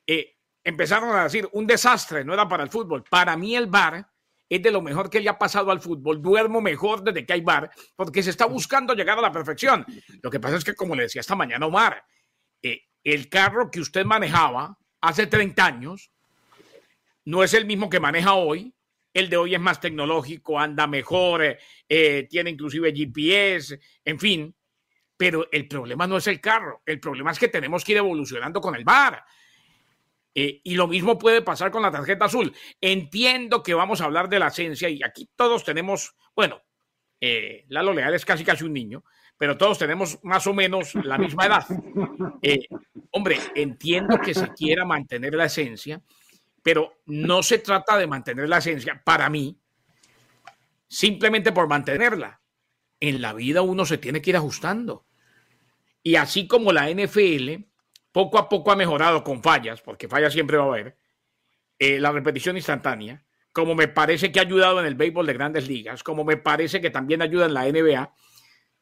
[0.06, 3.04] eh, empezaron a decir, un desastre, no era para el fútbol.
[3.08, 4.06] Para mí el VAR
[4.50, 6.20] es de lo mejor que le ha pasado al fútbol.
[6.20, 9.86] Duermo mejor desde que hay bar, porque se está buscando llegar a la perfección.
[10.22, 12.04] Lo que pasa es que, como le decía esta mañana Omar,
[12.60, 16.10] eh, el carro que usted manejaba hace 30 años
[17.24, 18.74] no es el mismo que maneja hoy.
[19.14, 24.54] El de hoy es más tecnológico, anda mejor, eh, eh, tiene inclusive GPS, en fin.
[25.16, 28.60] Pero el problema no es el carro, el problema es que tenemos que ir evolucionando
[28.60, 29.22] con el bar.
[30.34, 32.54] Eh, y lo mismo puede pasar con la tarjeta azul.
[32.80, 36.62] Entiendo que vamos a hablar de la esencia y aquí todos tenemos, bueno,
[37.20, 39.04] eh, Lalo Leal es casi casi un niño,
[39.36, 41.66] pero todos tenemos más o menos la misma edad.
[42.42, 42.68] Eh,
[43.10, 46.00] hombre, entiendo que se quiera mantener la esencia,
[46.62, 49.58] pero no se trata de mantener la esencia para mí,
[50.88, 52.40] simplemente por mantenerla.
[52.98, 55.06] En la vida uno se tiene que ir ajustando.
[56.02, 57.69] Y así como la NFL
[58.12, 60.96] poco a poco ha mejorado con fallas, porque fallas siempre va a haber,
[61.78, 65.68] eh, la repetición instantánea, como me parece que ha ayudado en el béisbol de grandes
[65.68, 68.12] ligas, como me parece que también ayuda en la NBA.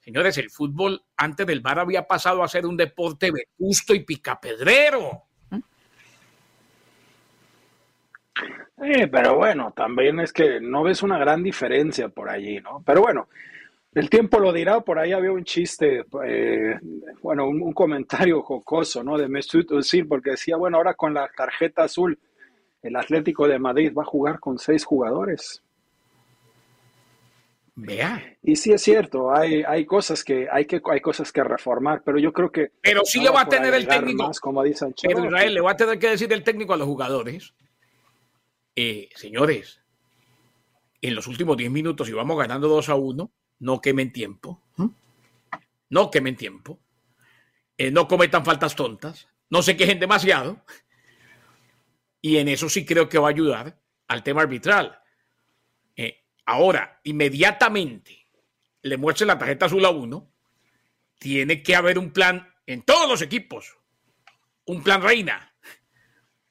[0.00, 5.24] Señores, el fútbol antes del bar había pasado a ser un deporte vetusto y picapedrero.
[8.80, 12.82] Eh, pero bueno, también es que no ves una gran diferencia por allí, ¿no?
[12.86, 13.28] Pero bueno,
[13.98, 16.78] el tiempo lo dirá, por ahí había un chiste, eh,
[17.22, 19.16] bueno, un, comentario jocoso, ¿no?
[19.16, 22.18] De Mesut Özil, porque decía, bueno, ahora con la tarjeta azul,
[22.82, 25.62] el Atlético de Madrid va a jugar con seis jugadores.
[27.74, 28.36] Vea.
[28.42, 32.18] Y sí es cierto, hay, hay cosas que hay que hay cosas que reformar, pero
[32.18, 34.26] yo creo que Pero sí le va a tener el técnico.
[34.26, 36.88] Más, como dice pero Israel le va a tener que decir el técnico a los
[36.88, 37.54] jugadores.
[38.74, 39.80] Eh, señores,
[41.00, 44.62] en los últimos 10 minutos íbamos ganando 2 a 1 no quemen tiempo,
[45.90, 46.78] no quemen tiempo,
[47.76, 50.64] eh, no cometan faltas tontas, no se quejen demasiado.
[52.20, 55.00] Y en eso sí creo que va a ayudar al tema arbitral.
[55.96, 58.26] Eh, ahora, inmediatamente
[58.82, 60.32] le muestre la tarjeta azul a uno,
[61.18, 63.76] tiene que haber un plan en todos los equipos,
[64.66, 65.54] un plan reina,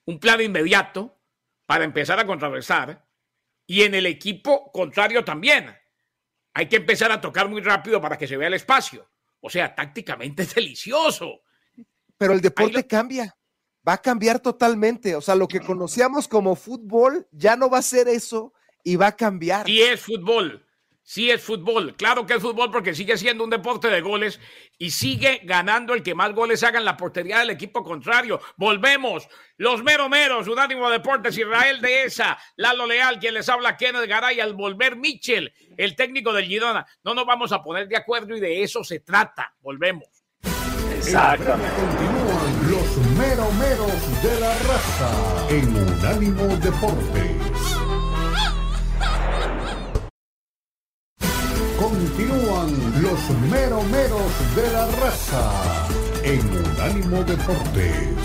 [0.06, 1.20] un plan inmediato
[1.66, 3.06] para empezar a contrarrestar
[3.66, 5.76] y en el equipo contrario también
[6.58, 9.08] hay que empezar a tocar muy rápido para que se vea el espacio.
[9.42, 11.42] O sea, tácticamente es delicioso.
[12.18, 13.38] Pero el deporte cambia,
[13.88, 15.16] va a cambiar totalmente.
[15.16, 19.06] O sea, lo que conocíamos como fútbol ya no va a ser eso y va
[19.06, 19.70] a cambiar.
[19.70, 20.67] Y es fútbol
[21.08, 21.96] sí es fútbol.
[21.96, 24.42] Claro que es fútbol porque sigue siendo un deporte de goles
[24.78, 28.42] y sigue ganando el que más goles haga en la portería del equipo contrario.
[28.58, 29.26] Volvemos.
[29.56, 34.42] Los mero meros, Unánimo Deportes, Israel de esa, Lalo Leal, quien les habla, Kenneth Garay,
[34.42, 36.86] al volver Mitchell, el técnico del Girona.
[37.04, 39.56] No nos vamos a poner de acuerdo y de eso se trata.
[39.62, 40.10] Volvemos.
[40.98, 41.74] Exactamente.
[41.74, 47.77] Continúan los mero meros de la raza en Unánimo Deportes.
[52.18, 52.72] Continúan
[53.04, 55.88] los meromeros de la raza
[56.24, 58.18] en Unánimo Deportes.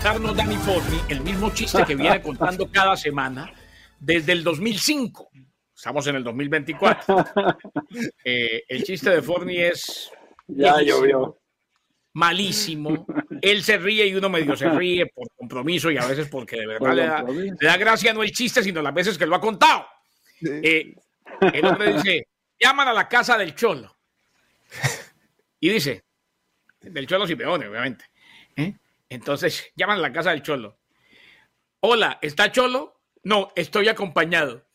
[0.00, 3.52] Carlos Dani Forni, el mismo chiste que viene contando cada semana
[3.98, 5.30] desde el 2005.
[5.74, 7.24] Estamos en el 2024.
[8.24, 10.10] Eh, el chiste de Forni es.
[10.48, 11.38] Ya llovió
[12.16, 13.06] malísimo.
[13.42, 16.66] Él se ríe y uno medio se ríe por compromiso y a veces porque de
[16.66, 19.40] verdad le da, le da, gracia no el chiste, sino las veces que lo ha
[19.40, 19.86] contado.
[20.40, 20.94] Eh,
[21.52, 23.94] el hombre dice, llaman a la casa del cholo
[25.60, 26.04] Y dice,
[26.80, 28.06] del Cholo Simeone, obviamente.
[28.56, 28.74] ¿eh?
[29.10, 30.78] Entonces llaman a la casa del Cholo.
[31.80, 33.02] Hola, ¿está Cholo?
[33.24, 34.66] No, estoy acompañado.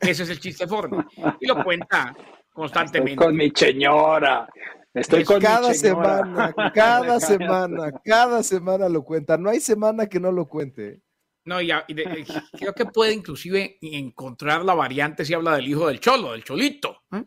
[0.00, 1.06] Ese es el chiste forma.
[1.40, 2.12] Y lo cuenta
[2.52, 3.12] constantemente.
[3.12, 4.48] Estoy con mi señora.
[4.94, 9.36] Estoy con cada semana, cada semana, cada semana lo cuenta.
[9.38, 11.00] No hay semana que no lo cuente.
[11.44, 12.24] No, ya, y de-
[12.56, 17.02] creo que puede inclusive encontrar la variante si habla del hijo del Cholo, del Cholito.
[17.12, 17.24] ¿eh?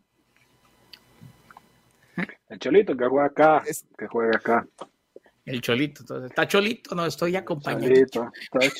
[2.47, 3.63] El Cholito que juega acá,
[3.97, 4.67] que juega acá.
[5.43, 6.01] El Cholito.
[6.01, 6.95] Entonces, ¿está Cholito?
[6.95, 7.87] No, estoy acompañado.
[7.87, 8.31] Cholito.
[8.41, 8.71] Estoy,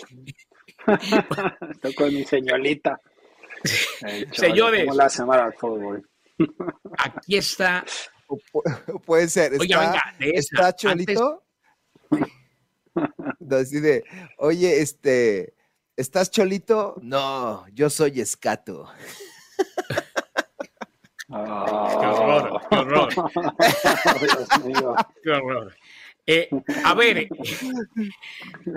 [1.72, 3.02] estoy con mi señorita.
[4.32, 4.86] Señores.
[4.86, 6.10] ¿Cómo la mal al fútbol?
[6.98, 7.84] Aquí está.
[9.06, 9.54] Puede ser.
[9.54, 11.44] Está, Oiga, venga, de esa, ¿está antes- Cholito?
[13.52, 14.04] Así de,
[14.38, 15.54] oye, este,
[15.96, 16.96] ¿estás Cholito?
[17.02, 18.90] No, yo soy Escato.
[21.30, 21.98] Ah.
[22.00, 23.14] Qué horror, qué horror.
[24.22, 24.96] Dios mío.
[25.24, 25.76] Qué horror.
[26.28, 26.50] Eh,
[26.84, 27.30] a ver, eh,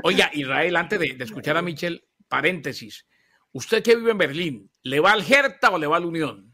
[0.02, 3.06] oiga, Israel, antes de, de escuchar a Michel, paréntesis.
[3.52, 6.47] Usted que vive en Berlín, ¿le va al Hertha o le va al Unión?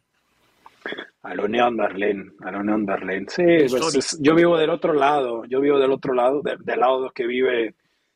[1.23, 3.27] Al Unión Berlín, al Unión Berlín.
[3.29, 6.81] Sí, pues es- yo vivo del otro lado, yo vivo del otro lado, de- del
[6.81, 7.75] lado que vive,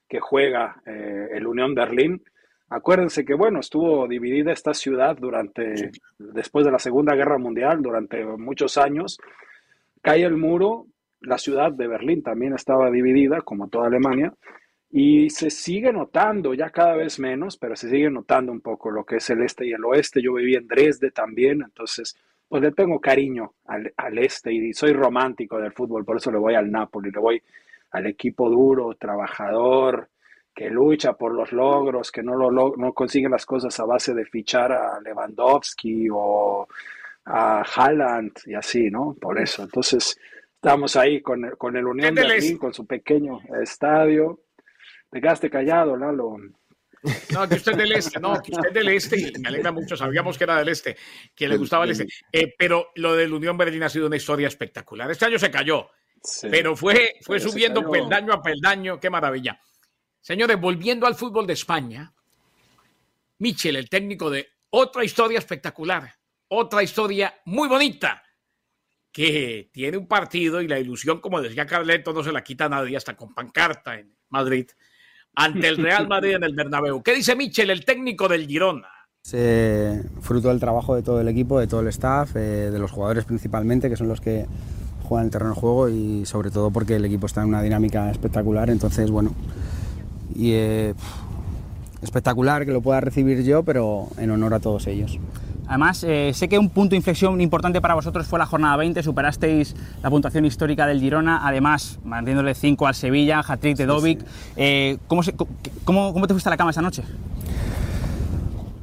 [0.09, 2.23] que juega eh, el Unión Berlín.
[2.71, 8.23] Acuérdense que, bueno, estuvo dividida esta ciudad durante, después de la Segunda Guerra Mundial, durante
[8.25, 9.19] muchos años.
[10.03, 10.87] Cae el muro,
[11.23, 14.35] la ciudad de Berlín también estaba dividida, como toda Alemania,
[14.91, 19.05] y se sigue notando, ya cada vez menos, pero se sigue notando un poco lo
[19.05, 20.23] que es el este y el oeste.
[20.23, 22.17] Yo viví en Dresde también, entonces
[22.49, 26.39] pues le tengo cariño al, al este y soy romántico del fútbol, por eso le
[26.39, 27.43] voy al Napoli, le voy
[27.91, 30.09] al equipo duro, trabajador,
[30.55, 34.25] que lucha por los logros, que no, lo, no consigue las cosas a base de
[34.25, 36.67] fichar a Lewandowski o
[37.27, 39.15] a Haaland y así, ¿no?
[39.21, 40.19] Por eso, entonces
[40.55, 44.41] estamos ahí con el, con el Unión ¿Qué del Berlín, con su pequeño estadio.
[45.11, 46.37] Te quedaste callado, Lalo.
[47.33, 49.71] No, que usted es del este, no, que usted es del este, y me alegra
[49.73, 50.97] mucho, sabíamos que era del este,
[51.35, 52.07] que le gustaba el este.
[52.33, 55.11] Eh, pero lo del Unión Berlín ha sido una historia espectacular.
[55.11, 55.91] Este año se cayó,
[56.23, 56.49] Sí.
[56.51, 59.61] pero fue, fue Pero subiendo peldaño a peldaño, qué maravilla.
[60.21, 62.13] Señores, volviendo al fútbol de España,
[63.39, 66.13] Michel, el técnico de otra historia espectacular,
[66.49, 68.23] otra historia muy bonita,
[69.13, 72.69] que tiene un partido y la ilusión, como decía Carleto, no se la quita a
[72.69, 74.69] nadie, hasta con pancarta en Madrid,
[75.39, 77.01] ante el Real Madrid en el Bernabéu.
[77.01, 78.89] ¿Qué dice Michel, el técnico del Girona?
[80.21, 83.25] Fruto del trabajo de todo el equipo, de todo el staff, eh, de los jugadores
[83.25, 84.47] principalmente, que son los que
[85.05, 88.11] juegan el terreno de juego y sobre todo porque el equipo está en una dinámica
[88.11, 88.69] espectacular.
[88.69, 89.33] Entonces, bueno,
[90.37, 90.95] eh,
[92.03, 95.21] espectacular que lo pueda recibir yo, pero en honor a todos ellos.
[95.69, 99.03] Además, eh, sé que un punto de inflexión importante para vosotros fue la jornada 20,
[99.03, 104.21] superasteis la puntuación histórica del Girona, además manteniéndole 5 al Sevilla, hat-trick de Dovic.
[104.57, 105.35] Eh, ¿cómo, se-
[105.85, 107.03] cómo- cómo te fuiste a la cama esa noche?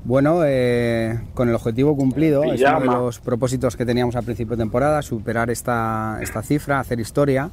[0.04, 4.56] Bueno, eh, con el objetivo cumplido, es uno de los propósitos que teníamos al principio
[4.56, 7.50] de temporada, superar esta, esta cifra, hacer historia.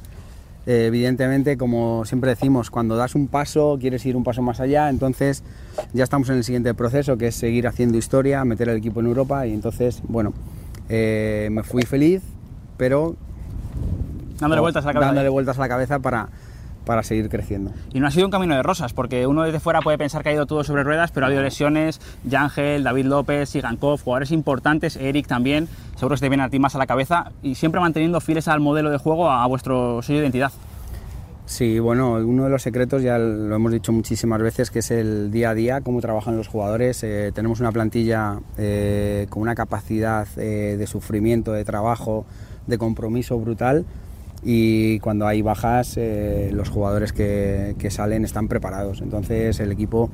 [0.65, 4.89] Eh, evidentemente, como siempre decimos, cuando das un paso, quieres ir un paso más allá,
[4.89, 5.43] entonces
[5.93, 9.07] ya estamos en el siguiente proceso, que es seguir haciendo historia, meter el equipo en
[9.07, 10.33] Europa y entonces, bueno,
[10.87, 12.21] eh, me fui feliz,
[12.77, 13.15] pero
[14.39, 15.07] Dándole vueltas a la cabeza.
[15.07, 16.29] dándole vueltas a la cabeza para,
[16.85, 17.71] para seguir creciendo.
[17.93, 20.29] Y no ha sido un camino de rosas, porque uno desde fuera puede pensar que
[20.29, 24.95] ha ido todo sobre ruedas, pero ha habido lesiones, Yángel, David López, Sigankov, jugadores importantes,
[24.97, 27.81] Eric también, seguro que se te viene a ti más a la cabeza, y siempre
[27.81, 30.51] manteniendo fieles al modelo de juego, a, a vuestro sello de identidad.
[31.45, 35.29] Sí, bueno, uno de los secretos ya lo hemos dicho muchísimas veces, que es el
[35.29, 37.03] día a día, cómo trabajan los jugadores.
[37.03, 42.25] Eh, tenemos una plantilla eh, con una capacidad eh, de sufrimiento, de trabajo,
[42.65, 43.85] de compromiso brutal
[44.43, 49.01] y cuando hay bajas eh, los jugadores que, que salen están preparados.
[49.01, 50.09] Entonces el equipo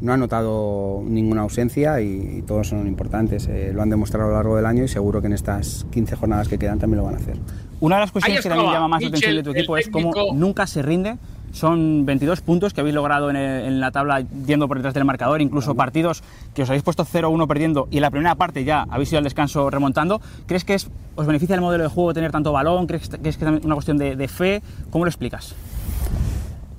[0.00, 3.48] no ha notado ninguna ausencia y, y todos son importantes.
[3.48, 6.16] Eh, lo han demostrado a lo largo del año y seguro que en estas 15
[6.16, 7.36] jornadas que quedan también lo van a hacer.
[7.80, 10.12] Una de las cuestiones que también llama más la atención de tu equipo es cómo
[10.34, 11.16] nunca se rinde.
[11.52, 15.04] Son 22 puntos que habéis logrado en, el- en la tabla yendo por detrás del
[15.04, 16.22] marcador, incluso partidos
[16.54, 19.70] que os habéis puesto 0-1 perdiendo y la primera parte ya habéis ido al descanso
[19.70, 20.20] remontando.
[20.46, 22.86] ¿Crees que es, os beneficia el modelo de juego tener tanto balón?
[22.86, 24.62] ¿Crees que es una cuestión de, de fe?
[24.90, 25.54] ¿Cómo lo explicas?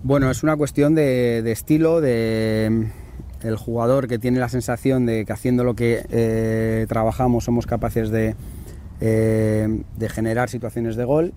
[0.04, 2.88] Bueno, es una cuestión de, de estilo, de
[3.42, 8.10] el jugador que tiene la sensación de que haciendo lo que eh, trabajamos somos capaces
[8.10, 8.36] de,
[9.02, 11.34] eh, de generar situaciones de gol.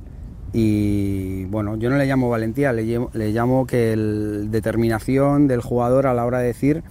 [0.53, 6.15] Y bueno, yo no le llamo valentía, le llamo, que el determinación del jugador a
[6.15, 6.83] la hora de decir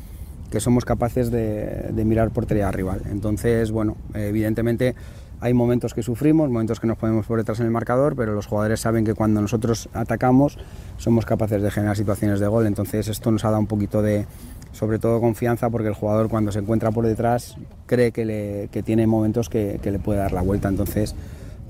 [0.49, 3.03] que somos capaces de, de mirar portería rival.
[3.09, 4.95] Entonces, bueno, evidentemente
[5.41, 8.45] hay momentos que sufrimos, momentos que nos ponemos por detrás en el marcador, pero los
[8.45, 10.59] jugadores saben que cuando nosotros atacamos
[10.97, 12.67] somos capaces de generar situaciones de gol.
[12.67, 14.27] Entonces esto nos ha dado un poquito de,
[14.71, 17.57] sobre todo confianza, porque el jugador cuando se encuentra por detrás
[17.87, 20.69] cree que tiene momentos que, que le puede dar la vuelta.
[20.69, 21.15] Entonces,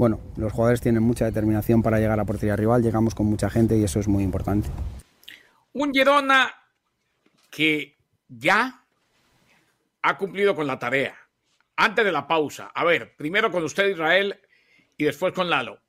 [0.01, 3.77] bueno, los jugadores tienen mucha determinación para llegar a portería rival, llegamos con mucha gente
[3.77, 4.67] y eso es muy importante.
[5.73, 6.51] Un Girona
[7.51, 8.83] que ya
[10.01, 11.15] ha cumplido con la tarea
[11.75, 14.41] antes de la pausa, a ver, primero con usted Israel
[14.97, 15.79] y después con Lalo.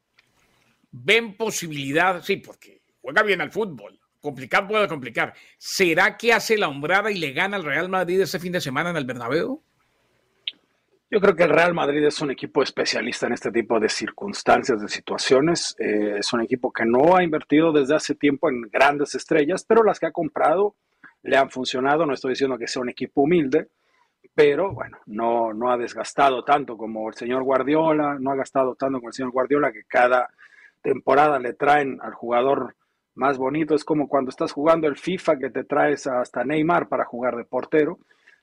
[0.90, 2.22] ¿Ven posibilidad?
[2.22, 3.98] Sí, porque juega bien al fútbol.
[4.20, 5.32] Complicar puede complicar.
[5.56, 8.90] ¿Será que hace la hombrada y le gana al Real Madrid ese fin de semana
[8.90, 9.64] en el Bernabéu?
[11.12, 14.80] Yo creo que el Real Madrid es un equipo especialista en este tipo de circunstancias,
[14.80, 15.76] de situaciones.
[15.78, 19.84] Eh, es un equipo que no ha invertido desde hace tiempo en grandes estrellas, pero
[19.84, 20.74] las que ha comprado
[21.22, 22.06] le han funcionado.
[22.06, 23.68] No estoy diciendo que sea un equipo humilde,
[24.34, 28.96] pero bueno, no, no ha desgastado tanto como el señor Guardiola, no ha gastado tanto
[28.96, 30.30] como el señor Guardiola, que cada
[30.80, 32.74] temporada le traen al jugador
[33.16, 33.74] más bonito.
[33.74, 37.44] Es como cuando estás jugando el FIFA que te traes hasta Neymar para jugar de
[37.44, 37.98] portero.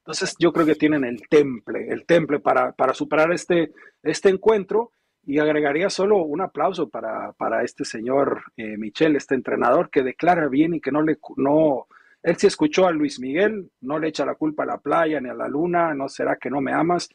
[0.10, 4.92] Entonces yo creo que tienen el temple, el temple para, para superar este, este encuentro
[5.24, 10.48] y agregaría solo un aplauso para, para este señor eh, Michel, este entrenador que declara
[10.48, 11.86] bien y que no le, no,
[12.24, 15.30] él se escuchó a Luis Miguel, no le echa la culpa a la playa ni
[15.30, 17.08] a la luna, no será que no me amas,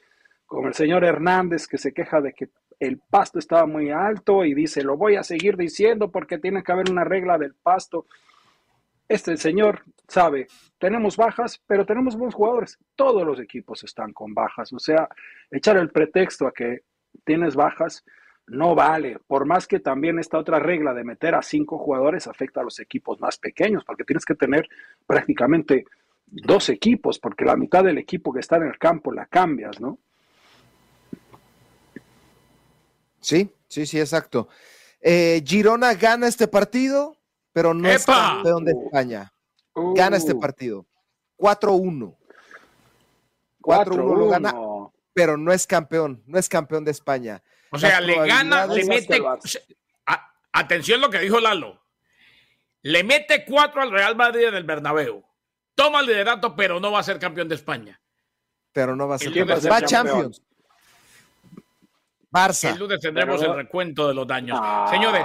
[0.46, 4.54] como el señor Hernández que se queja de que el pasto estaba muy alto y
[4.54, 8.06] dice, lo voy a seguir diciendo porque tiene que haber una regla del pasto.
[9.08, 10.46] Este señor sabe,
[10.78, 12.78] tenemos bajas, pero tenemos buenos jugadores.
[12.96, 14.72] Todos los equipos están con bajas.
[14.72, 15.08] O sea,
[15.50, 16.82] echar el pretexto a que
[17.24, 18.04] tienes bajas,
[18.46, 22.60] no vale, por más que también esta otra regla de meter a cinco jugadores afecta
[22.60, 24.68] a los equipos más pequeños, porque tienes que tener
[25.06, 25.86] prácticamente
[26.26, 29.98] dos equipos, porque la mitad del equipo que está en el campo la cambias, ¿no?
[33.20, 34.48] Sí, sí, sí, exacto.
[35.00, 37.16] Eh, Girona gana este partido,
[37.54, 39.32] pero no es campeón de España.
[39.74, 40.40] Gana este uh.
[40.40, 40.86] partido.
[41.38, 42.16] 4-1.
[43.62, 44.54] 4-1 lo gana,
[45.14, 47.42] pero no es campeón, no es campeón de España.
[47.70, 49.22] O sea, le gana, le mete.
[50.52, 51.80] atención lo que dijo Lalo.
[52.82, 55.24] Le mete cuatro al Real Madrid en el Bernabéu.
[55.74, 58.00] Toma el liderato, pero no va a ser campeón de España.
[58.72, 59.72] Pero no va a ser campeón.
[59.72, 60.42] Va, a Champions.
[62.30, 62.72] Barça.
[62.72, 64.58] El lunes tendremos el recuento de los daños.
[64.60, 64.86] Ah.
[64.90, 65.24] Señores,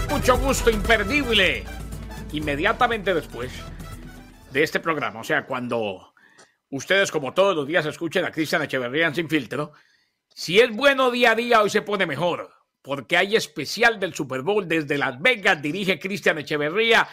[0.09, 1.76] Mucho gusto imperdible.
[2.33, 3.53] Inmediatamente después
[4.51, 6.15] de este programa, o sea, cuando
[6.71, 9.73] ustedes como todos los días escuchen a Cristian Echeverría sin filtro,
[10.35, 12.53] si es bueno día a día, hoy se pone mejor,
[12.83, 17.09] porque hay especial del Super Bowl desde Las Vegas, dirige Cristian Echeverría.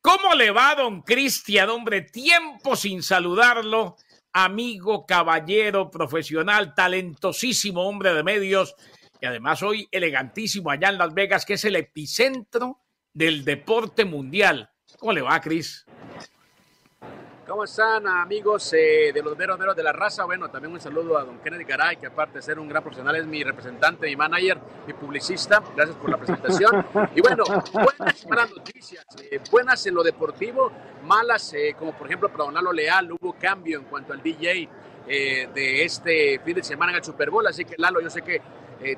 [0.00, 2.02] ¿Cómo le va, don Cristian, hombre?
[2.02, 3.96] Tiempo sin saludarlo,
[4.32, 8.74] amigo, caballero, profesional, talentosísimo hombre de medios,
[9.20, 12.81] y además hoy elegantísimo allá en Las Vegas, que es el epicentro
[13.14, 14.70] del deporte mundial.
[14.98, 15.84] ¿Cómo le va, Cris?
[17.46, 20.24] ¿Cómo están amigos eh, de los meros meros de la raza?
[20.24, 23.16] Bueno, también un saludo a don Kennedy Garay, que aparte de ser un gran profesional
[23.16, 25.62] es mi representante, mi manager, mi publicista.
[25.74, 26.86] Gracias por la presentación.
[27.14, 30.70] Y bueno, buenas malas noticias, eh, buenas en lo deportivo,
[31.04, 34.68] malas eh, como por ejemplo para Donalo Leal, hubo cambio en cuanto al DJ
[35.04, 38.40] de este fin de semana en el Super Bowl, así que Lalo, yo sé que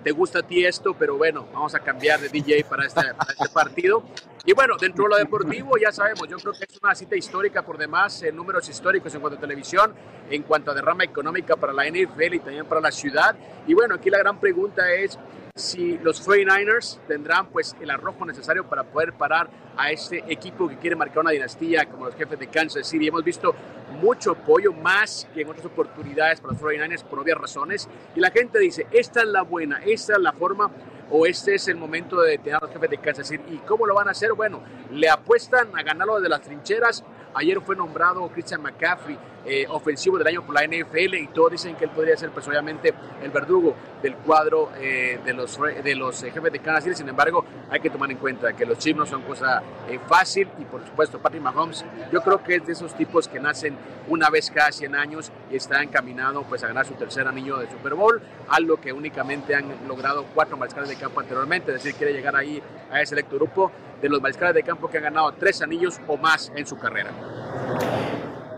[0.03, 3.32] te gusta a ti esto, pero bueno, vamos a cambiar de DJ para este, para
[3.32, 4.03] este partido.
[4.47, 7.62] Y bueno, dentro de lo deportivo, ya sabemos, yo creo que es una cita histórica
[7.62, 9.95] por demás, en números históricos en cuanto a televisión,
[10.30, 13.35] en cuanto a derrama económica para la NFL y también para la ciudad.
[13.66, 15.18] Y bueno, aquí la gran pregunta es,
[15.57, 20.79] si los 49ers tendrán pues el arrojo necesario para poder parar a este equipo que
[20.79, 23.07] quiere marcar una dinastía como los jefes de Kansas City.
[23.07, 23.55] Hemos visto
[24.03, 27.89] mucho apoyo, más que en otras oportunidades para los 49ers por obvias razones.
[28.17, 30.73] Y la gente dice, esta es la buena, esta es la forma
[31.09, 33.45] o este es el momento de detener a los jefes de Kansas City.
[33.53, 34.33] ¿Y cómo lo van a hacer?
[34.33, 37.05] Bueno, le apuestan a ganarlo desde las trincheras.
[37.33, 41.76] Ayer fue nombrado Christian McCaffrey eh, ofensivo del año por la NFL y todos dicen
[41.76, 46.22] que él podría ser pues obviamente el verdugo del cuadro eh, de los, de los
[46.22, 46.97] eh, jefes de Kansas City.
[46.97, 49.62] Sin embargo, hay que tomar en cuenta que los chips no son cosa
[50.09, 53.76] fácil y por supuesto Patrick Mahomes yo creo que es de esos tipos que nacen
[54.09, 57.70] una vez cada 100 años y está encaminado pues a ganar su tercer anillo de
[57.70, 62.12] Super Bowl, algo que únicamente han logrado cuatro mariscales de campo anteriormente, es decir, quiere
[62.12, 63.70] llegar ahí a ese selecto grupo
[64.01, 67.11] de los mariscales de campo que han ganado tres anillos o más en su carrera.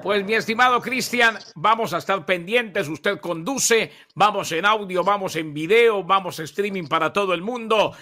[0.06, 2.86] Pues mi estimado Cristian, vamos a estar pendientes.
[2.86, 7.92] Usted conduce, vamos en audio, vamos en video, vamos streaming para todo el mundo.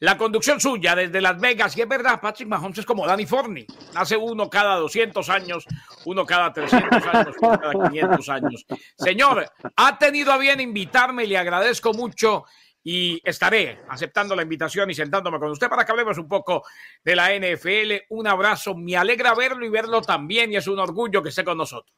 [0.00, 3.66] La conducción suya desde Las Vegas, y es verdad, Patrick Mahomes es como Danny Forney.
[3.94, 5.64] Hace uno cada 200 años,
[6.04, 8.66] uno cada 300 años, uno cada 500 años.
[8.98, 12.44] Señor, ha tenido a bien invitarme le agradezco mucho
[12.88, 16.62] y estaré aceptando la invitación y sentándome con usted para que hablemos un poco
[17.02, 18.04] de la NFL.
[18.10, 21.58] Un abrazo, me alegra verlo y verlo también y es un orgullo que esté con
[21.58, 21.92] nosotros.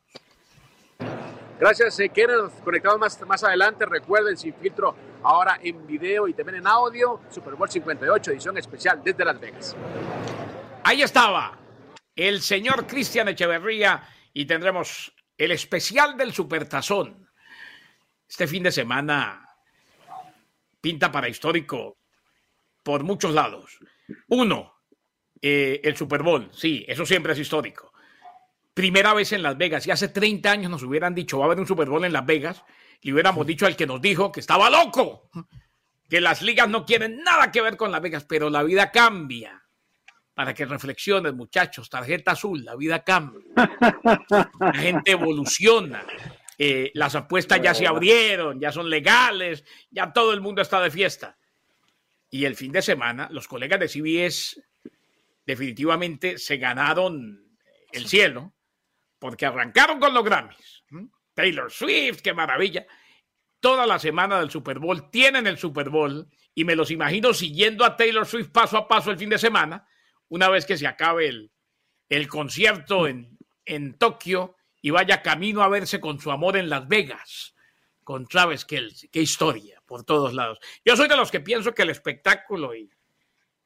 [1.60, 2.64] Gracias, eh, Kenneth.
[2.64, 7.54] Conectados más, más adelante, recuerden Sin Filtro ahora en video y también en audio, Super
[7.54, 9.76] Bowl 58, edición especial desde Las Vegas.
[10.84, 11.58] Ahí estaba
[12.16, 17.28] el señor Cristian Echeverría y tendremos el especial del Supertazón.
[18.26, 19.47] Este fin de semana
[20.88, 21.98] pinta para histórico
[22.82, 23.78] por muchos lados.
[24.28, 24.72] Uno,
[25.42, 27.92] eh, el Super Bowl, sí, eso siempre es histórico.
[28.72, 31.60] Primera vez en Las Vegas, y hace 30 años nos hubieran dicho, va a haber
[31.60, 32.64] un Super Bowl en Las Vegas,
[33.02, 35.28] y hubiéramos dicho al que nos dijo que estaba loco,
[36.08, 39.62] que las ligas no quieren nada que ver con Las Vegas, pero la vida cambia.
[40.32, 43.44] Para que reflexiones, muchachos, tarjeta azul, la vida cambia.
[44.58, 46.02] La gente evoluciona.
[46.60, 50.90] Eh, las apuestas ya se abrieron, ya son legales, ya todo el mundo está de
[50.90, 51.38] fiesta.
[52.30, 54.60] Y el fin de semana, los colegas de CBS
[55.46, 57.56] definitivamente se ganaron
[57.92, 58.52] el cielo,
[59.18, 60.84] porque arrancaron con los Grammys.
[61.32, 62.86] Taylor Swift, qué maravilla.
[63.60, 67.84] Toda la semana del Super Bowl tienen el Super Bowl y me los imagino siguiendo
[67.84, 69.86] a Taylor Swift paso a paso el fin de semana,
[70.28, 71.52] una vez que se acabe el,
[72.08, 76.86] el concierto en, en Tokio y vaya camino a verse con su amor en Las
[76.88, 77.54] Vegas,
[78.04, 79.08] con Travis Kelsey.
[79.08, 80.58] Qué historia, por todos lados.
[80.84, 82.90] Yo soy de los que pienso que el espectáculo y,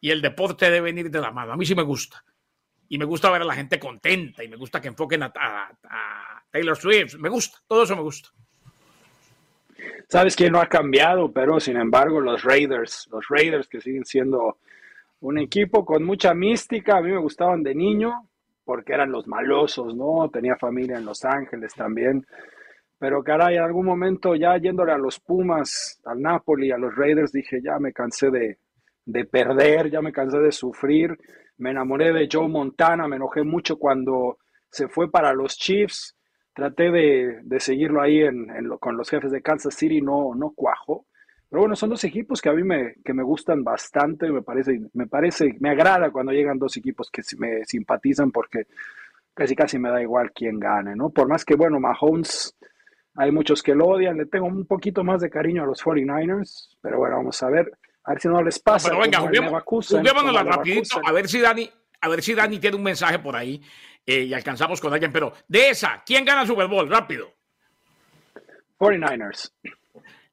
[0.01, 1.53] el deporte deben ir de la mano.
[1.53, 2.25] A mí sí me gusta.
[2.89, 6.45] Y me gusta ver a la gente contenta y me gusta que enfoquen a, a
[6.51, 7.15] Taylor Swift.
[7.15, 8.31] Me gusta, todo eso me gusta.
[10.09, 14.59] Sabes que no ha cambiado, pero sin embargo los Raiders, los Raiders que siguen siendo
[15.21, 18.29] un equipo con mucha mística, a mí me gustaban de niño,
[18.65, 20.29] porque eran los malosos, ¿no?
[20.31, 22.25] Tenía familia en Los Ángeles también.
[22.99, 27.33] Pero caray, en algún momento ya yéndole a los Pumas, al Napoli, a los Raiders,
[27.33, 28.59] dije, ya me cansé de,
[29.05, 31.19] de perder, ya me cansé de sufrir.
[31.59, 34.39] Me enamoré de Joe Montana, me enojé mucho cuando
[34.71, 36.17] se fue para los Chiefs.
[36.55, 38.47] Traté de, de seguirlo ahí en,
[38.79, 41.07] con los jefes de Kansas City, no, no cuajo.
[41.53, 44.81] Pero bueno, son dos equipos que a mí me, que me gustan bastante, me parece,
[44.95, 48.69] me parece, me agrada cuando llegan dos equipos que me simpatizan porque
[49.35, 51.11] casi casi me da igual quién gane, ¿no?
[51.11, 52.57] Por más que, bueno, Mahomes,
[53.17, 56.79] hay muchos que lo odian, le tengo un poquito más de cariño a los 49ers,
[56.81, 57.71] pero bueno, vamos a ver,
[58.05, 58.89] a ver si no les pasa.
[58.89, 59.53] Pero venga, juguémonos
[60.47, 61.69] rapidito, a ver si Dani,
[62.01, 63.61] a ver si Dani tiene un mensaje por ahí
[64.07, 66.89] eh, y alcanzamos con alguien, pero de esa, ¿quién gana el Super Bowl?
[66.89, 67.31] Rápido.
[68.79, 69.53] 49ers.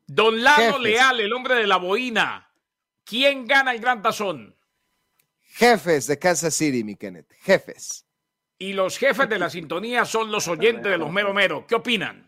[0.10, 2.50] Don Lalo Leal, el hombre de la boina.
[3.04, 4.56] ¿Quién gana el Gran Tazón?
[5.40, 7.32] Jefes de Kansas City, mi Kenneth.
[7.44, 8.08] Jefes.
[8.58, 11.66] Y los jefes de la sintonía son los oyentes de los Mero Mero.
[11.68, 12.28] ¿Qué opinan?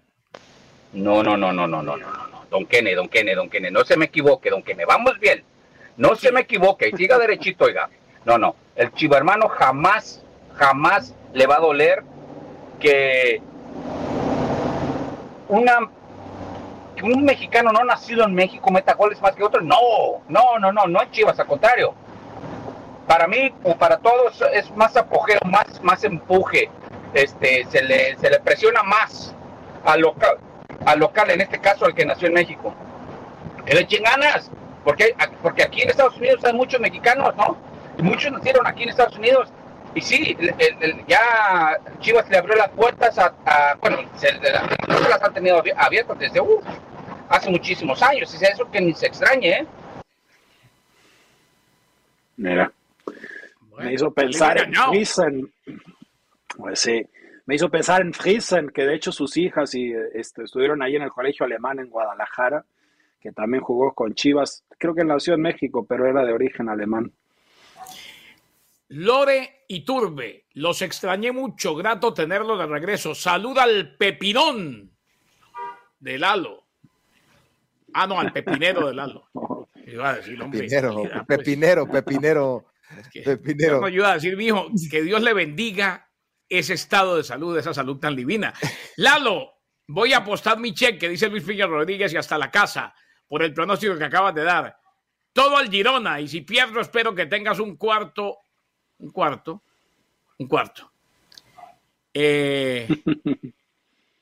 [0.94, 2.46] No, no, no, no, no, no, no, no.
[2.52, 3.72] Don Kenneth, don Kenneth, don Kenneth.
[3.72, 4.88] No se me equivoque, don Kenneth.
[4.88, 5.44] Vamos bien.
[5.98, 6.92] No se me equivoque.
[6.96, 7.90] Siga derechito, oiga.
[8.26, 8.56] No, no.
[8.76, 10.24] El chivo hermano jamás,
[10.54, 12.04] jamás le va a doler
[12.80, 13.42] que
[15.48, 15.90] una
[17.04, 19.62] un mexicano no nacido en México meta goles más que otro.
[19.62, 19.78] No,
[20.28, 21.94] no, no, no, no es Chivas, al contrario.
[23.08, 26.70] Para mí, o para todos, es más apogeo, más, más empuje.
[27.14, 29.36] Este, se le, se le presiona más
[29.84, 30.38] al local,
[30.86, 32.74] al local, en este caso al que nació en México.
[33.66, 34.50] Que le echen ganas,
[34.84, 37.58] porque, porque aquí en Estados Unidos hay muchos mexicanos, ¿no?
[37.98, 39.52] Y muchos nacieron aquí en Estados Unidos.
[39.94, 40.38] Y sí,
[41.08, 43.34] ya Chivas le abrió las puertas a,
[43.82, 46.62] bueno, se, las han tenido abiertas desde, uh,
[47.32, 48.34] hace muchísimos años.
[48.34, 49.68] Es eso que ni se extrañe, ¿eh?
[52.38, 52.72] Mira.
[53.78, 55.54] me hizo pensar en Friesen.
[56.58, 57.06] Pues sí.
[57.46, 61.02] Me hizo pensar en Friesen, que de hecho sus hijas y, este, estuvieron ahí en
[61.02, 62.66] el colegio alemán en Guadalajara,
[63.20, 64.64] que también jugó con Chivas.
[64.78, 67.12] Creo que nació en México, pero era de origen alemán.
[68.90, 73.16] Lore y Turbe, los extrañé mucho, grato tenerlo de regreso.
[73.16, 74.92] Saluda al Pepinón
[76.00, 76.61] de Lalo.
[77.94, 79.30] Ah, no, al Pepinero de Lalo.
[79.86, 81.12] Iba a decir, pepinero, pues.
[81.28, 82.66] pepinero, pepinero,
[83.26, 83.82] pepinero.
[83.82, 86.08] No ayuda a decir, mijo, que Dios le bendiga
[86.48, 88.54] ese estado de salud, esa salud tan divina.
[88.98, 89.54] Lalo,
[89.88, 92.94] voy a apostar mi cheque, dice Luis Piña Rodríguez, y hasta la casa,
[93.28, 94.78] por el pronóstico que acabas de dar.
[95.34, 98.38] Todo al Girona, y si pierdo, espero que tengas un cuarto
[99.02, 99.64] un cuarto,
[100.38, 100.92] un cuarto.
[102.14, 102.88] Eh,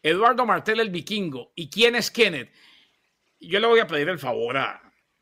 [0.03, 1.51] Eduardo Martel el vikingo.
[1.55, 2.51] ¿Y quién es Kenneth?
[3.39, 4.81] Yo le voy a pedir el favor a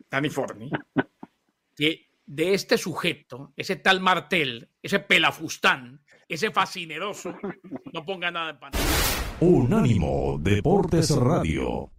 [0.10, 0.72] Danny Forni
[1.76, 7.38] que de este sujeto, ese tal Martel, ese pelafustán, ese fascineroso,
[7.94, 8.86] no ponga nada en pantalla.
[9.40, 11.92] Unánimo Deportes Radio.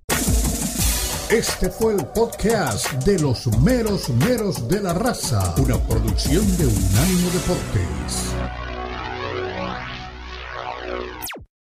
[1.31, 7.31] Este fue el podcast de los meros meros de la raza, una producción de Unánimo
[7.31, 8.68] Deportes.